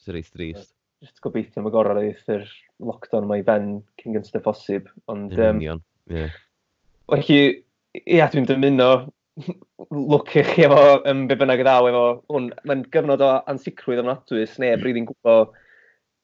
Sy'n 0.04 0.18
reith 0.18 0.32
drist. 0.36 0.74
Just 1.04 1.24
gobeithio 1.24 1.64
mae 1.64 1.74
gorau 1.74 1.98
reith 2.00 2.28
yr 2.32 2.44
lockdown 2.84 3.28
mae 3.30 3.44
ben 3.48 3.76
cyn 4.02 4.18
gyntaf 4.18 4.40
y 4.40 4.44
posib. 4.44 4.92
Ond, 5.12 5.34
yn 5.36 5.46
um, 5.48 5.62
union, 5.62 5.84
ie. 6.12 6.26
Yeah. 6.26 6.40
Felly, 7.12 7.40
ia, 8.04 8.28
dwi'n 8.32 8.48
dymuno 8.50 8.92
lwcus 9.94 10.52
chi 10.54 10.68
efo 10.68 10.84
um, 11.10 11.26
be 11.30 11.38
bynnag 11.40 11.64
y 11.64 11.68
ddaw 11.68 11.90
efo 11.90 12.06
hwn. 12.32 12.52
Mae'n 12.70 12.86
gyfnod 12.94 13.24
o 13.24 13.32
ansicrwydd 13.52 14.04
ofnadwy, 14.04 14.46
sneb 14.50 14.78
hmm. 14.78 14.86
rili'n 14.88 15.10
gwybod 15.10 15.56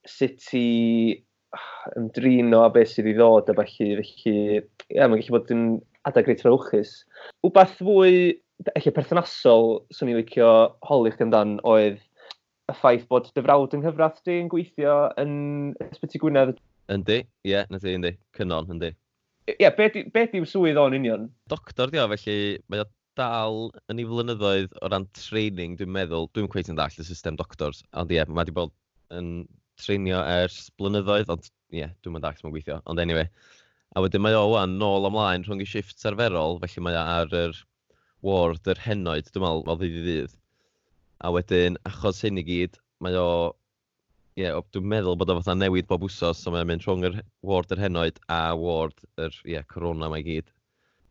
sut 0.07 0.53
i 0.57 0.67
ymdrin 1.97 2.53
o 2.53 2.63
a 2.65 2.69
beth 2.73 2.91
sydd 2.93 3.09
i 3.09 3.15
ddod 3.17 3.49
a 3.49 3.55
felly, 3.57 3.89
felly 3.99 4.35
ie, 4.35 4.99
mae'n 4.99 5.17
gallu 5.17 5.35
bod 5.35 5.53
yn 5.55 5.65
adag 6.09 6.29
reit 6.29 6.43
rhywchus. 6.45 6.93
Wbath 7.45 7.79
fwy, 7.79 8.37
efallai 8.73 8.95
perthnasol, 8.95 9.69
swn 9.95 10.13
i'n 10.13 10.21
licio 10.21 10.51
holi 10.89 11.13
chdi 11.13 11.27
amdan, 11.27 11.57
oedd 11.67 11.99
y 12.69 12.77
ffaith 12.77 13.07
bod 13.09 13.29
dy 13.33 13.43
frawd 13.45 13.73
yng 13.75 13.83
nghyfraith 13.85 14.21
di 14.27 14.37
yn 14.43 14.51
gweithio 14.51 14.97
yn 15.21 15.33
Ysbyty 15.89 16.21
Gwynedd. 16.21 16.57
Yndi, 16.93 17.21
ie, 17.45 17.53
yeah, 17.53 17.67
na 17.69 17.81
ti, 17.81 17.95
yndi, 17.97 18.13
cynon, 18.37 18.69
yndi. 18.75 18.93
Ie, 19.49 19.57
yeah, 19.63 19.73
beth 19.73 19.97
be, 19.97 20.05
be 20.13 20.41
yw 20.41 20.47
swydd 20.49 20.77
o'n 20.81 20.97
union? 20.97 21.29
Doctor 21.49 21.89
di 21.89 22.01
o, 22.01 22.05
felly 22.13 22.39
mae 22.69 22.83
o 22.83 22.89
dal 23.19 23.65
yn 23.91 23.99
ei 23.99 24.07
flynyddoedd 24.07 24.75
o 24.79 24.89
ran 24.91 25.07
training, 25.17 25.75
dwi'n 25.79 25.91
meddwl, 25.95 26.29
dwi'n 26.33 26.49
cweith 26.51 26.69
yn 26.71 26.77
dall 26.79 27.01
y 27.01 27.05
system 27.05 27.39
doctors, 27.39 27.81
ond 27.97 28.13
ie, 28.13 28.19
yeah, 28.19 28.29
mae 28.29 28.45
wedi 28.45 28.55
bod 28.55 28.75
yn 29.17 29.33
treinio 29.81 30.19
ers 30.21 30.67
blynyddoedd, 30.79 31.31
ond 31.33 31.47
ie, 31.47 31.81
yeah, 31.81 31.95
dwi'n 32.03 32.15
mynd 32.15 32.27
ac 32.29 32.41
mae'n 32.43 32.53
gweithio, 32.55 32.79
ond 32.89 33.01
anyway. 33.03 33.29
A 33.95 34.03
wedyn 34.03 34.21
mae 34.21 34.37
o 34.37 34.43
wan 34.53 34.77
nôl 34.81 35.07
ymlaen 35.09 35.45
rhwng 35.45 35.63
i 35.63 35.67
shifft 35.69 36.01
serferol, 36.01 36.59
felly 36.61 36.83
mae 36.85 36.97
o 36.97 37.05
ar 37.15 37.33
yr 37.39 37.55
ward 38.25 38.69
yr 38.69 38.81
henoed, 38.83 39.29
dwi'n 39.31 39.45
meddwl, 39.45 39.65
fel 39.67 39.79
ddydd 39.81 39.97
i 39.99 40.03
ddydd. 40.05 40.35
A 41.25 41.31
wedyn, 41.35 41.79
achos 41.89 42.21
hyn 42.25 42.41
i 42.41 42.45
gyd, 42.47 42.77
mae 43.03 43.17
o... 43.19 43.29
Ie, 44.37 44.45
yeah, 44.45 44.59
dwi'n 44.71 44.87
meddwl 44.87 45.17
bod 45.19 45.33
o 45.33 45.35
fatha 45.39 45.55
newid 45.57 45.87
bob 45.89 46.05
wsos, 46.07 46.39
so 46.39 46.53
mae'n 46.53 46.69
mynd 46.69 46.85
rhwng 46.85 47.07
yr 47.09 47.17
ward 47.49 47.73
yr 47.75 47.81
henoed 47.83 48.21
a 48.31 48.39
ward 48.55 48.95
yr 49.19 49.35
yeah, 49.43 49.65
corona 49.67 50.07
mae 50.11 50.23
gyd. 50.23 50.47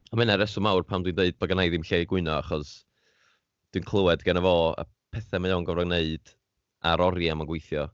A 0.09 0.17
mae 0.17 0.25
yna 0.25 0.39
reswm 0.41 0.65
mawr 0.65 0.87
pam 0.89 1.05
dwi'n 1.05 1.19
dweud 1.19 1.37
bod 1.37 1.51
gen 1.51 1.61
i 1.61 1.69
ddim 1.69 1.85
lle 1.85 2.01
i 2.01 2.09
gwyno, 2.09 2.39
achos 2.39 2.71
dwi'n 3.77 3.85
clywed 3.91 4.25
gen 4.25 4.41
fo 4.41 4.55
y 4.81 4.87
pethau 5.13 5.43
mae 5.45 5.53
o'n 5.53 5.67
gorfod 5.69 5.91
gwneud 5.91 6.33
ar 6.89 7.05
oriau 7.05 7.37
mae'n 7.37 7.51
gweithio. 7.51 7.89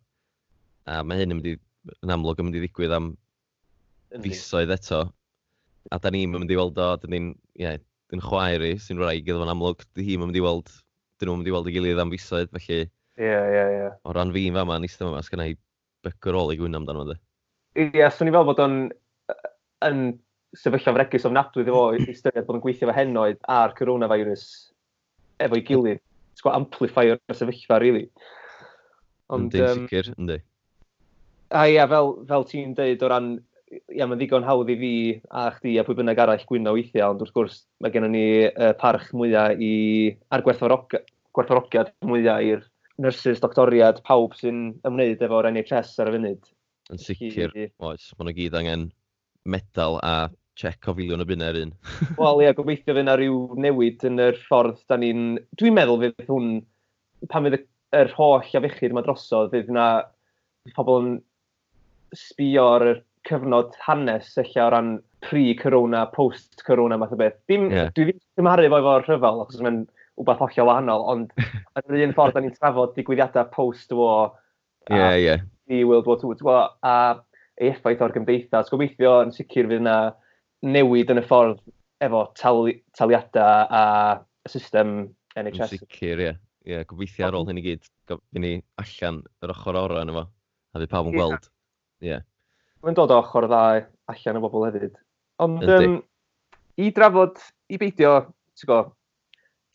A 0.91 1.01
mae 1.07 1.23
hyn 1.23 1.33
yn 1.33 1.41
mynd 1.41 1.51
i, 1.53 1.55
yn 2.05 2.15
amlwg 2.15 2.41
yn 2.41 2.49
mynd 2.49 2.59
i 2.59 2.65
ddigwydd 2.65 2.95
am 2.97 3.13
fisoedd 4.25 4.73
eto. 4.75 5.05
A 5.93 6.01
da 6.01 6.13
ni'n 6.13 6.33
mynd 6.33 6.53
i 6.53 6.59
weld 6.59 6.81
o, 6.81 6.89
dyn 7.01 7.15
ni'n, 7.15 7.31
ie, 7.57 7.65
yeah, 7.65 7.79
dyn 8.13 8.23
chwaer 8.25 8.63
i 8.65 8.75
sy'n 8.81 9.01
rhaid 9.01 9.25
gyda 9.27 9.41
fo'n 9.43 9.53
amlwg, 9.53 9.85
dy 9.97 10.07
hi'n 10.07 10.23
mynd 10.23 10.39
i 10.39 10.43
weld, 10.45 10.71
dyn 11.21 11.31
nhw'n 11.31 11.41
mynd 11.41 11.51
i 11.51 11.55
weld 11.55 11.71
ei 11.71 11.77
gilydd 11.77 12.03
am 12.03 12.13
fisoedd, 12.13 12.53
felly... 12.55 12.85
Ie, 13.21 13.31
ie, 13.31 13.65
ie. 13.79 13.89
O 14.05 14.15
ran 14.17 14.33
fi'n 14.35 14.59
fama, 14.59 14.79
nes 14.83 14.97
dyma, 15.01 15.23
sgan 15.25 15.45
i 15.45 15.55
bygwr 16.05 16.39
ôl 16.41 16.53
i 16.55 16.59
gwyno 16.61 16.81
amdano 16.81 17.07
fo, 17.09 17.17
Ie, 17.75 17.89
yeah, 17.97 18.13
swn 18.13 18.31
i 18.31 18.35
fel 18.35 18.47
bod 18.47 18.61
o'n 18.63 18.77
yn 19.89 20.03
sefyllfa 20.55 20.93
fregus 20.95 21.27
ofnadwy 21.27 21.65
ddefo 21.67 21.85
i 21.97 22.15
styried 22.15 22.47
bod 22.47 22.61
yn 22.61 22.63
gweithio 22.63 22.91
fe 22.91 22.95
henoed 23.01 23.41
a'r 23.51 23.75
coronavirus 23.79 24.45
efo'i 25.43 25.65
gilydd. 25.67 26.03
Sgwa 26.39 26.61
y 26.61 27.17
sefyllfa, 27.35 27.81
really. 27.83 28.07
Ond, 29.35 29.51
yndi, 29.51 29.65
um, 29.67 29.83
sicr, 29.89 30.13
yndi. 30.15 30.39
A 31.55 31.67
ia, 31.71 31.87
fel, 31.91 32.15
fel 32.27 32.47
ti'n 32.51 32.73
deud 32.75 33.03
o 33.07 33.09
ran, 33.11 33.31
ia, 33.71 34.07
mae'n 34.07 34.19
ddigon 34.19 34.47
hawdd 34.47 34.73
i 34.75 34.77
fi 34.81 34.93
a 35.31 35.47
chdi 35.55 35.77
a 35.79 35.85
pwy 35.87 35.99
bynnag 36.01 36.21
arall 36.25 36.47
gwyno 36.49 36.73
weithiau, 36.75 37.13
ond 37.15 37.23
wrth 37.23 37.35
gwrs 37.37 37.61
mae 37.85 37.93
gennym 37.95 38.15
ni 38.15 38.25
uh, 38.49 38.73
parch 38.81 39.13
mwyaf 39.15 39.61
i, 39.63 39.75
a'r 40.35 40.43
gwerthorogiad 40.47 41.93
mwyaf 42.11 42.47
i'r 42.49 42.65
nyrsys, 43.05 43.43
doctoriad, 43.43 44.01
pawb 44.07 44.35
sy'n 44.39 44.65
ymwneud 44.87 45.23
efo'r 45.23 45.51
NHS 45.51 45.93
ar 46.03 46.11
y 46.11 46.15
funud. 46.17 46.49
Yn 46.93 47.01
sicr, 47.01 47.55
I... 47.55 47.69
oes, 47.87 48.09
maen 48.19 48.31
nhw 48.31 48.37
gyd 48.39 48.57
angen 48.59 48.89
medal 49.47 50.01
a 50.03 50.15
check 50.59 50.91
o 50.91 50.95
filiwn 50.95 51.23
y 51.23 51.27
bunau 51.29 51.61
un. 51.61 51.75
Wel, 52.21 52.43
ia, 52.45 52.55
gobeithio 52.59 52.97
fyna 52.99 53.15
rhyw 53.19 53.61
newid 53.63 54.03
yn 54.11 54.23
yr 54.27 54.41
ffordd 54.49 54.83
da 54.91 54.99
ni'n... 54.99 55.37
Dwi'n 55.59 55.79
meddwl 55.79 56.03
fydd 56.03 56.27
hwn, 56.27 56.51
pan 57.31 57.47
fydd 57.47 57.63
yr 57.95 58.11
holl 58.19 58.43
afechyd 58.43 58.91
yma 58.91 59.05
drosodd, 59.07 59.55
fydd 59.55 59.71
na 59.75 59.87
pobl 60.75 61.01
yn 61.03 61.15
sbio 62.19 62.69
ar 62.77 62.87
y 62.89 62.95
cyfnod 63.29 63.75
hanes 63.87 64.33
eich 64.41 64.55
o 64.61 64.69
ran 64.73 64.95
pre-corona, 65.25 66.05
post-corona 66.13 66.99
math 67.01 67.15
o 67.15 67.19
beth. 67.21 67.37
Dim, 67.49 67.71
yeah. 67.73 67.91
Dwi 67.97 68.11
ddim 68.11 68.21
cymharu 68.39 68.71
fo 68.71 68.81
efo'r 68.83 69.07
rhyfel, 69.09 69.45
achos 69.45 69.63
mae'n 69.65 69.85
wbeth 70.21 70.43
hollol 70.43 70.71
wahanol, 70.71 71.07
ond 71.13 71.33
yn 71.81 71.97
yr 71.97 72.07
un 72.09 72.17
ffordd, 72.17 72.37
da 72.37 72.43
ni'n 72.45 72.57
trafod 72.59 72.93
digwyddiadau 72.99 73.49
post-war. 73.55 74.35
Ie, 74.91 75.01
ie. 75.01 75.23
yeah. 75.25 75.47
World 75.89 76.11
War 76.11 76.21
II, 76.21 76.37
well, 76.45 76.75
a 76.85 77.23
ei 77.57 77.71
effaith 77.73 78.03
o'r 78.05 78.13
gymdeithas. 78.13 78.69
Gobeithio 78.73 79.17
yn 79.25 79.33
sicr 79.33 79.71
fydd 79.71 79.81
yna 79.81 79.97
newid 80.67 81.13
yn 81.15 81.23
y 81.23 81.25
ffordd 81.25 81.63
efo 82.05 82.27
tali, 82.37 82.77
taliadau 82.99 83.69
a 83.73 83.85
y 84.45 84.53
system 84.53 84.97
NHS. 85.39 85.79
Yn 85.79 85.87
sicr, 85.87 86.25
ie. 86.27 86.35
Ie, 86.69 86.85
gobeithio 86.89 87.29
ar 87.29 87.39
ôl 87.39 87.49
hyn 87.49 87.61
i 87.61 87.65
gyd, 87.65 87.89
fynd 88.09 88.45
ni 88.45 88.55
allan 88.81 89.25
yr 89.45 89.53
ochr 89.57 89.81
orau 89.81 90.05
yn 90.05 90.13
efo, 90.13 90.27
a 90.29 90.81
fydd 90.81 90.93
pawb 90.93 91.11
yn 91.11 91.17
gweld 91.17 91.49
Ie. 92.03 92.19
Mae'n 92.83 92.97
dod 92.99 93.13
o 93.15 93.21
ochr 93.23 93.47
dda 93.49 93.65
allan 94.11 94.41
o 94.41 94.45
bobl 94.45 94.67
hefyd. 94.67 94.97
Ond 95.45 95.63
um, 95.77 95.99
i 96.81 96.91
drafod, 96.95 97.39
i 97.71 97.79
beidio, 97.81 98.17
ti'n 98.59 98.71
go, 98.71 98.81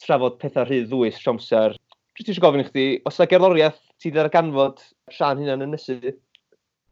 trafod 0.04 0.38
pethau 0.42 0.68
rhydd 0.68 0.90
ddwys 0.92 1.20
siomser, 1.24 1.76
dwi 2.16 2.26
ti 2.26 2.34
eisiau 2.34 2.48
gofyn 2.48 2.64
i 2.64 2.68
chdi, 2.68 2.88
os 3.08 3.20
yna 3.20 3.30
gerddoriaeth 3.32 3.80
ti 4.00 4.12
ddod 4.12 4.28
ar 4.28 4.34
ganfod 4.34 4.84
Sian 5.16 5.42
hynna'n 5.42 5.66
yn 5.66 5.74
ynysu? 5.74 6.14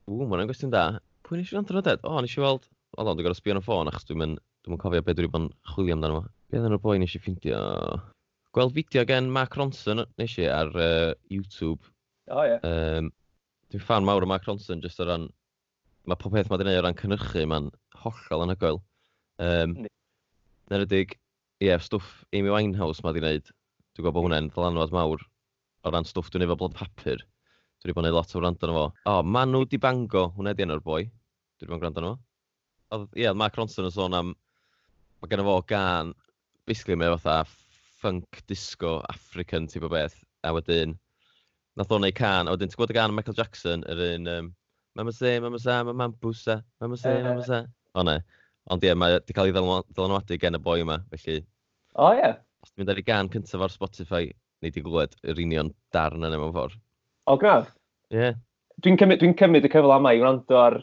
Ww, 0.07 0.25
mae'n 0.25 0.49
gwestiwn 0.49 0.73
da. 0.73 0.87
Pwy 1.27 1.41
nes 1.41 1.51
i 1.51 1.55
i'n 1.55 1.61
antryded? 1.61 2.03
O, 2.07 2.19
nes 2.23 2.35
i 2.37 2.43
weld... 2.43 2.67
O, 2.95 3.03
dwi'n 3.03 3.25
gorau 3.25 3.37
sbio 3.37 3.55
yn 3.55 3.61
y 3.61 3.63
ffôn 3.65 3.91
achos 3.91 4.07
dwi'n 4.07 4.21
mynd... 4.23 4.43
Dwi'n 4.65 4.79
cofio 4.81 5.03
beth 5.03 5.17
dwi'n 5.19 5.31
bod 5.31 5.43
yn 5.45 5.51
chwilio 5.73 5.95
amdano 5.95 6.21
fo. 6.21 6.31
Beth 6.51 6.67
yn 6.67 6.75
y 6.75 6.79
boi 6.83 6.95
nes 6.99 7.15
i 7.15 7.21
ffindio? 7.21 7.59
Gweld 8.55 8.73
fideo 8.75 9.03
gen 9.07 9.29
Mark 9.35 9.55
Ronson 9.59 10.01
nes 10.19 10.37
i 10.39 10.47
ar 10.51 10.71
uh, 10.73 11.11
YouTube. 11.31 11.91
O, 12.31 12.43
ie. 12.47 12.57
Um, 12.67 13.11
Dwi'n 13.71 13.83
fan 13.83 14.05
mawr 14.07 14.23
o 14.23 14.27
Mark 14.29 14.45
Ronson, 14.47 14.81
jyst 14.83 15.01
o 15.03 15.07
ran... 15.07 15.27
Mae 16.07 16.19
popeth 16.21 16.47
mae 16.47 16.55
wedi 16.55 16.69
gwneud 16.69 16.79
o 16.79 16.83
ran 16.85 16.95
cynnyrchu, 16.99 17.41
mae'n 17.51 17.65
hollol 17.99 18.43
anhygoel. 18.45 18.77
Um, 19.43 19.73
Neredig, 20.71 21.17
ie, 21.59 21.67
yeah, 21.67 21.81
stwff 21.83 22.21
Amy 22.31 22.53
Winehouse 22.53 23.03
mae 23.03 23.11
wedi 23.11 23.23
gwneud. 23.25 23.49
Dwi'n 23.51 24.05
gwybod 24.05 24.15
bod 24.15 24.27
hwnna'n 24.27 24.47
ddylanwad 24.53 24.95
mawr 24.95 25.25
o 25.83 25.91
ran 25.91 26.07
stwff 26.07 26.31
dwi'n 26.31 26.45
efo 26.45 26.55
blod 26.61 26.77
papur. 26.79 27.19
Dwi 27.83 27.89
wedi 27.89 27.97
bod 27.97 28.05
yn 28.05 28.07
gwneud 28.07 28.15
lot 28.15 28.35
o 28.37 28.39
wrando 28.39 28.67
arno 28.67 28.77
fo. 28.77 28.85
O, 28.87 29.17
oh, 29.17 29.19
Manu 29.35 29.65
Dibango, 29.67 30.23
hwnna 30.37 30.53
di 30.55 30.63
enw'r 30.63 30.83
boi. 30.85 31.01
Dwi 31.59 31.67
wedi 31.67 31.73
bod 31.73 31.75
yn 31.75 31.83
gwrando 31.83 32.03
arno 32.03 32.13
fo. 32.13 32.23
Oedd, 32.95 33.09
ie, 33.17 33.25
yeah, 33.25 33.35
Mark 33.35 33.59
Ronson 33.59 33.89
yn 33.89 33.95
sôn 33.97 34.15
am... 34.15 34.31
Mae 35.19 35.33
gen 35.33 35.43
fo 35.43 35.57
gan, 35.67 36.13
basically 36.69 36.95
mae 36.95 37.11
fatha 37.17 37.41
funk, 37.99 38.39
disco, 38.47 39.01
African 39.11 39.67
type 39.67 39.83
o 39.83 39.91
beth. 39.91 40.15
A 40.47 40.55
wedyn, 40.55 40.95
nath 41.77 41.93
o'n 41.93 42.07
ei 42.07 42.15
can, 42.15 42.49
a 42.49 42.55
wedyn 42.55 42.71
ti'n 42.71 42.79
gwybod 42.79 42.93
y 42.93 42.97
gan 42.97 43.13
Michael 43.13 43.37
Jackson, 43.37 43.85
yr 43.91 44.01
un, 44.07 44.31
um, 44.33 44.49
Mama 44.97 45.13
Se, 45.13 45.35
Mama 45.43 45.59
Sa, 45.61 45.83
Mama 45.85 46.09
Bwsa, 46.09 46.57
Mama 46.81 46.97
Se, 46.97 47.13
Mama 47.21 47.45
Sa. 47.45 47.61
O 47.97 48.03
ne, 48.07 48.17
ond 48.73 48.83
ie, 48.85 48.95
mae 48.97 49.13
wedi 49.17 49.35
cael 49.37 49.51
ei 49.51 49.55
ddylanwadu 49.55 50.39
gen 50.41 50.57
y 50.57 50.61
boi 50.63 50.81
yma, 50.81 50.99
felly... 51.13 51.39
O 52.01 52.09
ie. 52.15 52.21
Yeah. 52.23 52.35
Os 52.65 52.73
ti'n 52.73 52.81
mynd 52.81 52.93
ar 52.93 53.01
ei 53.01 53.05
gan 53.05 53.29
cyntaf 53.33 53.63
ar 53.67 53.73
Spotify, 53.73 54.31
neu 54.65 54.73
di 54.73 54.83
glwed 54.85 55.13
yr 55.29 55.41
union 55.43 55.71
darn 55.93 56.25
yna 56.25 56.41
mewn 56.41 56.53
ffordd. 56.55 56.77
O, 57.29 57.37
gnaf? 57.37 57.69
Ie. 58.09 58.19
Yeah. 58.19 58.37
Dwi'n 58.81 58.97
cymryd, 59.01 59.21
dwi 59.21 59.33
cymryd 59.37 59.65
y 59.65 59.73
cyfle 59.73 59.97
yma 59.97 60.13
i 60.13 60.21
wrando 60.21 60.57
ar 60.61 60.81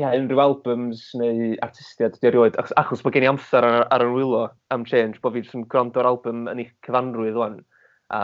ia, 0.00 0.10
unrhyw 0.16 0.40
albums 0.42 1.10
neu 1.18 1.54
artistiad 1.64 2.16
wedi 2.16 2.30
erioed, 2.30 2.56
achos 2.80 3.04
bod 3.04 3.14
gen 3.16 3.26
i 3.26 3.30
amser 3.30 3.64
ar, 3.64 3.84
ar 3.94 4.04
yr 4.04 4.12
wylo 4.14 4.46
am 4.74 4.84
change, 4.88 5.20
bod 5.22 5.36
fi 5.36 5.42
jyst 5.44 5.56
yn 5.58 5.66
gwrando 5.70 6.00
ar 6.02 6.08
album 6.12 6.48
yn 6.52 6.62
eich 6.64 6.72
cyfanrwydd 6.86 7.40
o'n. 7.40 7.60
A 8.12 8.22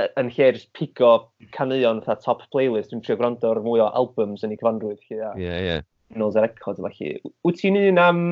yn 0.00 0.30
lle 0.32 0.48
jyst 0.54 0.70
pigo 0.76 1.12
caneuon 1.56 2.00
fatha 2.04 2.20
top 2.24 2.44
playlist, 2.54 2.92
dwi'n 2.92 3.02
trio 3.04 3.18
gwrando 3.20 3.50
ar 3.52 3.60
mwy 3.64 3.82
o 3.84 3.90
albums 3.90 4.44
yn 4.46 4.54
ei 4.54 4.60
cyfanrwydd 4.60 5.02
chi. 5.04 5.18
Ie, 5.18 5.44
ie. 5.44 5.62
Yeah. 5.68 5.86
Nôls 6.16 6.36
ar 6.36 6.46
record 6.46 6.80
efo 6.80 6.90
chi. 6.94 7.14
Wyt 7.46 7.60
ti'n 7.60 7.78
un 7.80 8.00
am 8.00 8.22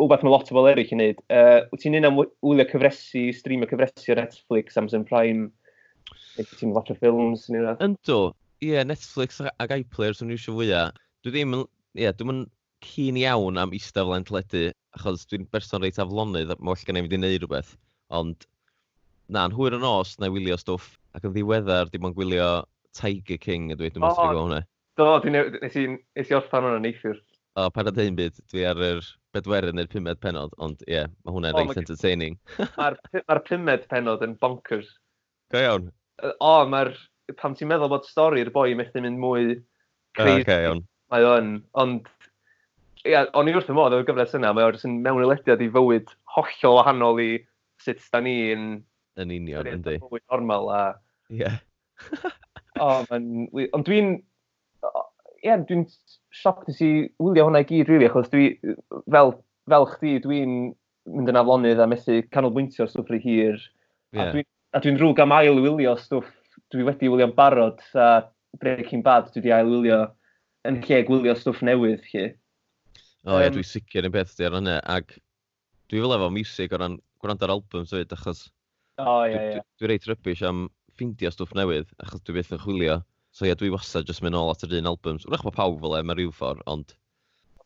wbeth 0.00 0.24
mae 0.24 0.32
lot 0.32 0.48
o 0.48 0.56
bobl 0.56 0.70
eraill 0.70 0.94
yn 0.96 1.02
neud. 1.02 1.20
Uh, 1.32 1.60
wyt 1.72 1.84
ti'n 1.84 1.98
un 1.98 2.08
am 2.08 2.20
wylio 2.20 2.66
cyfresu, 2.70 3.26
streamio 3.36 3.68
cyfresu 3.70 4.14
ar 4.14 4.22
Netflix, 4.22 4.78
Amazon 4.80 5.04
Prime, 5.08 5.50
ti'n 6.38 6.72
watch 6.76 6.92
o 6.94 6.96
ffilms 6.96 7.48
neu 7.52 7.64
rhywbeth? 7.64 7.84
Ynddo, 7.84 8.20
ie, 8.62 8.72
yeah, 8.72 8.86
Netflix 8.88 9.42
ag 9.50 9.76
iPlayer 9.76 10.16
sy'n 10.16 10.32
rhywbeth 10.32 10.56
fwyaf. 10.56 11.04
Dwi 11.24 11.34
ddim, 11.36 11.58
yn... 11.58 11.66
ie, 11.98 12.06
yeah, 12.06 12.16
dwi'n 12.16 12.46
cyn 12.84 13.20
iawn 13.20 13.60
am 13.60 13.76
eistedd 13.76 14.08
flaen 14.08 14.24
teledu, 14.28 14.70
achos 14.96 15.26
dwi'n 15.28 15.44
berson 15.52 15.84
reit 15.84 16.00
aflonydd, 16.00 16.54
mae 16.56 16.72
well 16.72 16.86
gen 16.88 16.96
i 16.96 17.04
fynd 17.04 17.18
i 17.18 17.20
wneud 17.20 17.44
rhywbeth. 17.44 17.74
Ond 18.16 18.48
na, 19.32 19.46
yn 19.48 19.56
hwyr 19.56 19.78
yn 19.78 19.86
os, 19.86 20.16
na 20.20 20.28
i 20.28 20.34
wylio 20.34 20.58
stwff. 20.60 20.96
Ac 21.16 21.26
yn 21.26 21.34
ddiweddar, 21.34 21.90
dim 21.90 22.06
ond 22.06 22.16
gwylio 22.18 22.50
Tiger 22.96 23.38
King, 23.42 23.70
ydw 23.74 23.86
i, 23.86 23.92
dwi'n 23.94 24.04
meddwl 24.04 24.38
oh, 24.38 24.44
hwnna. 24.44 24.60
Do, 24.98 25.08
dwi'n 25.22 25.38
e-, 25.38 25.46
nes 25.62 25.78
i, 25.78 25.86
nes 26.18 26.30
i 26.30 26.36
orffan 26.38 26.66
hwnna 26.66 26.82
neithwr. 26.84 27.20
O, 27.58 27.66
pan 27.74 27.90
a 27.90 27.94
dweud 27.94 28.18
byd, 28.18 28.38
dwi 28.52 28.66
ar 28.70 28.82
yr 28.86 29.00
bedwerydd 29.34 29.76
neu'r 29.78 29.90
pumed 29.90 30.20
penod, 30.22 30.54
ond 30.62 30.82
ie, 30.86 30.94
yeah, 30.96 31.08
mae 31.24 31.34
hwnna'n 31.34 31.56
oh, 31.56 31.64
reit 31.64 31.80
entertaining. 31.82 32.38
Mae'r 32.78 32.98
ma 33.26 33.38
pumed 33.46 33.86
penod 33.90 34.22
yn 34.26 34.36
bonkers. 34.42 34.90
Go 35.54 35.62
iawn. 35.62 35.90
O, 36.36 36.52
mae'r, 36.70 36.92
pam 37.40 37.56
ti'n 37.58 37.70
meddwl 37.70 37.90
bod 37.90 38.06
stori'r 38.06 38.52
boi 38.54 38.74
methu 38.78 39.02
mynd 39.02 39.18
mwy 39.22 39.56
crazy. 40.18 40.44
Okay, 40.44 40.66
iawn. 40.66 40.84
Mae 41.10 41.26
o'n, 41.26 41.54
ond, 41.82 42.06
ia, 43.06 43.24
o'n 43.38 43.50
i 43.50 43.54
wrth 43.56 43.70
y 43.72 43.74
modd 43.74 43.96
o'r 43.96 44.06
gyfres 44.06 44.36
yna, 44.38 44.52
mae 44.54 44.68
o'n 44.68 45.00
mewn 45.02 45.24
elediad 45.26 45.62
i 45.64 45.70
fywyd 45.74 46.14
hollol 46.36 46.78
wahanol 46.78 47.22
i 47.22 47.32
sut 47.82 48.02
da 48.12 48.20
ni'n 48.22 48.70
Yn 49.20 49.34
union, 49.34 49.66
yn 49.66 49.80
yndi. 49.80 49.96
Mwy 50.04 50.22
normal 50.30 50.70
a... 50.74 50.82
Ie. 51.34 51.52
o, 52.78 52.90
man, 53.10 53.30
ond 53.76 53.86
dwi'n... 53.88 54.18
Ie, 55.40 55.46
yeah, 55.48 55.62
dwi'n 55.64 55.86
sioc 56.36 56.66
nes 56.68 56.80
i 56.84 56.90
wylio 57.22 57.46
hwnna 57.48 57.62
i 57.64 57.66
gyd, 57.68 57.88
rili, 57.88 58.04
really, 58.04 58.08
achos 58.10 58.28
dwi, 58.32 58.50
fel, 59.10 59.32
fel 59.72 59.86
chdi, 59.94 60.18
dwi'n 60.24 60.58
mynd 61.10 61.32
yn 61.32 61.38
aflonydd 61.40 61.80
a 61.80 61.86
methu 61.88 62.18
canolbwyntio 62.34 62.86
stwff 62.88 63.08
rhy 63.10 63.20
hir. 63.24 63.56
Yeah. 64.12 64.28
A 64.28 64.34
dwi'n 64.34 64.44
dwi, 64.44 64.82
dwi 64.84 64.94
rhwg 65.00 65.22
am 65.24 65.34
ail 65.36 65.62
wylio 65.64 65.96
stwff 66.00 66.28
dwi 66.70 66.86
wedi 66.86 67.10
wylio'n 67.10 67.34
barod 67.36 67.80
a 67.98 68.10
Breaking 68.60 69.02
Bad 69.06 69.30
dwi 69.30 69.40
wedi 69.40 69.54
ail 69.56 69.70
wylio 69.70 70.02
yn 70.68 70.80
lle 70.84 71.02
gwylio 71.08 71.34
stwff 71.38 71.64
newydd 71.66 72.04
chi. 72.10 72.28
O 73.24 73.34
oh, 73.34 73.38
ie, 73.38 73.46
yeah, 73.46 73.52
dwi'n 73.54 73.68
sicr 73.68 74.08
yn 74.08 74.14
beth 74.14 74.36
di 74.36 74.46
ar 74.46 74.56
hynny, 74.56 74.76
ac 74.92 75.16
dwi 75.90 76.02
fel 76.02 76.16
efo 76.16 76.30
music 76.32 76.72
o 76.72 76.80
ran 76.80 77.00
gwrando 77.20 77.46
ar 77.46 77.54
albums 77.56 77.92
hefyd, 77.94 78.14
achos 78.16 78.46
O, 79.04 79.16
ie, 79.28 79.36
ie. 79.36 79.62
Dwi 79.80 79.86
dwi 79.86 79.90
reit 79.92 80.08
rybys 80.08 80.42
am 80.46 80.66
ffeindio 80.96 81.32
stwff 81.32 81.54
newydd, 81.56 81.90
achos 82.04 82.22
dwi 82.26 82.36
beth 82.38 82.52
yn 82.56 82.62
chwilio. 82.62 83.00
So 83.36 83.46
ie, 83.46 83.54
dwi 83.56 83.70
wastad 83.72 84.08
jyst 84.10 84.24
mynd 84.24 84.34
nôl 84.34 84.50
at 84.52 84.64
yr 84.66 84.76
un 84.80 84.90
albums. 84.90 85.26
Wrach 85.28 85.44
mae 85.46 85.54
pawb 85.56 85.78
fel 85.82 85.96
e, 85.98 86.02
mae 86.06 86.18
rhyw 86.18 86.34
ffordd, 86.34 86.62
ond... 86.70 86.94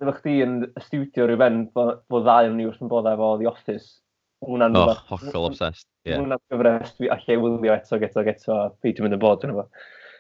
Efo 0.03 0.13
chdi 0.19 0.37
yn 0.45 0.57
y 0.67 0.85
studio 0.85 1.29
rhyw 1.29 1.41
ben, 1.41 1.61
fo 1.75 2.21
ddau 2.21 2.51
yn 2.51 2.59
ni 2.59 2.67
wrth 2.69 2.83
yn 2.85 2.91
bod 2.93 3.09
efo 3.09 3.35
The 3.41 3.49
Office. 3.51 4.01
Hwna'n 4.45 4.77
oh, 4.77 4.85
rhywbeth... 4.85 5.05
hollol 5.11 5.49
obsessed. 5.49 5.89
Yeah. 6.05 6.21
Hwna'n 6.21 6.43
gyfres, 6.53 6.97
dwi 6.99 7.11
allai 7.15 7.37
wylio 7.41 7.77
eto, 7.79 7.99
eto, 8.03 8.25
eto, 8.35 8.57
a 8.57 8.67
peidio 8.85 9.07
mynd 9.07 9.17
yn 9.17 9.23
bod 9.23 9.47
yn 9.47 9.55
efo. 9.55 9.65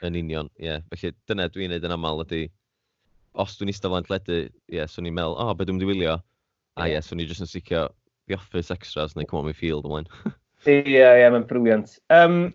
Yn 0.06 0.20
union, 0.20 0.48
ie. 0.56 0.70
Yeah. 0.70 0.86
Felly 0.94 1.12
dyna 1.28 1.50
dwi'n 1.52 1.74
neud 1.74 1.84
yn 1.84 1.96
aml 1.98 2.24
ydy, 2.24 2.46
os 3.44 3.58
dwi'n 3.58 3.72
eistedd 3.74 3.92
flaen 3.92 4.08
ledu, 4.08 4.38
ie, 4.46 4.78
yeah, 4.78 4.88
swn 4.88 5.10
i'n 5.10 5.18
meddwl, 5.18 5.36
o, 5.36 5.50
oh, 5.50 5.58
beth 5.58 5.68
dwi'n 5.68 5.76
mynd 5.76 5.86
i 5.86 5.90
wylio? 5.90 6.16
A 6.78 6.88
ie, 6.88 6.94
yeah, 6.94 7.04
swn 7.04 7.20
i 7.20 7.28
jyst 7.28 7.44
yn 7.44 7.50
sicio 7.50 7.84
The 8.30 8.38
Office 8.38 8.72
extras 8.72 9.12
neu 9.18 9.28
Come 9.28 9.42
On 9.42 9.50
My 9.50 9.56
Field 9.56 9.84
ymlaen. 9.84 10.08
Ie, 10.70 10.80
ie, 10.96 11.28
mae'n 11.30 11.46
briliant. 11.48 11.98
Um, 12.14 12.48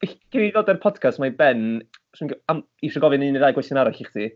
Gwyr 0.00 0.46
i 0.46 0.50
ddod 0.54 0.70
ar 0.72 0.78
podcast, 0.80 1.20
mae 1.20 1.32
Ben, 1.36 1.82
eisiau 2.16 3.02
gofyn 3.04 3.24
un 3.26 3.34
neu 3.34 3.42
ddau 3.42 3.56
gwestiwn 3.56 3.80
arall 3.82 3.98
i 4.00 4.06
chdi. 4.06 4.28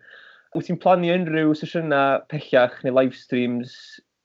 Wyt 0.54 0.68
ti'n 0.68 0.80
planio 0.82 1.16
unrhyw 1.16 1.54
sesiynau 1.58 2.20
pellach 2.30 2.76
neu 2.84 2.94
live 2.94 3.16
streams 3.18 3.72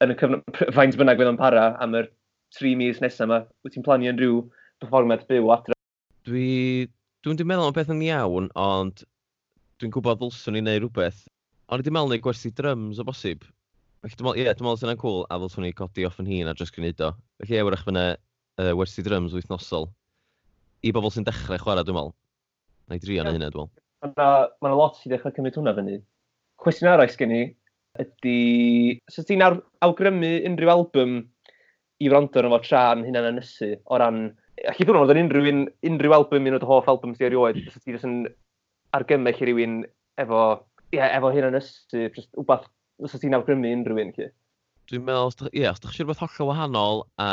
yn 0.03 0.13
y 0.13 0.17
cyfnod, 0.19 0.59
faint 0.75 0.97
bynnag 0.99 1.21
fydd 1.21 1.31
o'n 1.31 1.39
para 1.39 1.71
am 1.83 1.95
yr 1.97 2.09
tri 2.55 2.75
mis 2.77 2.99
nesaf 3.01 3.25
yma? 3.25 3.39
Wyt 3.63 3.77
ti'n 3.77 3.87
planio 3.87 4.11
unrhyw 4.13 4.43
performance 4.83 5.27
byw 5.31 5.53
adre? 5.55 5.77
Dwi... 6.27 6.89
Dwi'n 7.25 7.35
di 7.39 7.43
meddwl 7.43 7.67
am 7.67 7.75
beth 7.75 7.89
yn 7.91 8.03
iawn, 8.05 8.45
ond 8.55 9.01
dwi'n 9.79 9.91
gwybod 9.91 10.21
ddylswn 10.21 10.55
i 10.55 10.61
wneud 10.61 10.85
rhywbeth. 10.85 11.25
Ond 11.67 11.83
dwi'n 11.83 11.95
meddwl 11.95 12.13
neud 12.13 12.23
gwersi 12.23 12.51
drums 12.55 13.01
o 13.01 13.03
bosib. 13.07 13.43
Felly 14.03 14.15
dwi'n 14.15 14.27
meddwl, 14.27 14.39
ie, 14.39 14.45
yeah, 14.45 14.55
dwi'n 14.55 14.67
meddwl 14.69 14.79
sy'n 14.79 15.01
cool, 15.01 15.25
a 15.27 15.39
ddylswn 15.39 15.67
i 15.67 15.73
codi 15.75 16.05
off 16.07 16.21
yn 16.23 16.29
hun 16.31 16.51
a 16.51 16.53
jyst 16.55 16.75
gwneud 16.77 17.03
o. 17.03 17.09
Felly 17.41 17.57
ie, 17.59 17.65
wrach 17.67 17.83
fyna 17.87 18.05
uh, 18.59 18.73
wersi 18.77 19.03
drums 19.05 19.35
wythnosol. 19.37 19.89
I 20.83 20.93
bobl 20.95 21.11
sy'n 21.13 21.27
dechrau 21.27 21.59
chwarae, 21.59 21.85
dwi'n 21.87 21.97
meddwl. 21.97 22.15
Na 22.89 22.97
i 22.97 23.03
drio 23.03 23.23
na 23.25 23.33
hynna, 23.35 23.51
dwi'n 23.53 23.67
meddwl. 23.67 23.85
Mae 24.19 24.69
ma 24.69 24.75
lot 24.75 24.99
sy'n 24.99 25.13
dechrau 25.15 25.35
cymryd 25.35 25.57
hwnna 25.59 25.75
fyny. 25.77 25.99
Cwestiwn 26.63 26.91
arall 26.93 27.15
gen 27.19 27.35
i 27.35 27.41
ydy... 27.99 28.99
Sut 29.11 29.27
ti'n 29.29 29.43
awgrymu 29.43 30.33
unrhyw 30.47 30.71
album 30.73 31.19
i 31.99 32.07
wrando 32.11 32.39
arno 32.39 32.53
fo 32.55 32.61
tra 32.67 32.83
yn 32.95 33.05
hynna'n 33.07 33.31
ynysu 33.33 33.73
o 33.87 33.99
ran... 33.99 34.27
Ac 34.67 34.79
i 34.79 34.87
ddwrnod 34.87 35.07
oedd 35.07 35.19
yn 35.19 35.27
unrhyw, 35.27 35.47
un, 35.51 35.61
unrhyw 35.87 36.15
album, 36.17 36.47
un 36.47 36.57
o'r 36.57 36.67
hoff 36.67 36.89
album 36.91 37.15
sy'n 37.15 37.29
erioed, 37.29 37.61
sut 37.71 37.85
ti'n 37.85 37.99
yn 38.07 38.17
argymell 38.95 39.39
i 39.39 39.47
rywun 39.47 39.77
efo, 40.19 40.41
yeah, 40.95 41.11
efo 41.15 41.31
hyn 41.31 41.47
yn 41.47 41.59
ysu, 41.59 42.09
just 42.15 42.27
wbeth, 42.39 42.67
os 42.99 43.15
ti'n 43.15 43.37
awgrymu 43.37 43.71
unrhyw 43.77 44.01
un, 44.03 44.11
chi? 44.15 44.27
Dwi'n 44.91 45.05
meddwl, 45.07 45.51
ie, 45.53 45.63
os 45.69 45.79
ydych 45.79 45.95
chi'n 45.95 46.07
rhywbeth 46.07 46.23
hollol 46.25 46.49
wahanol 46.51 47.03
a 47.23 47.29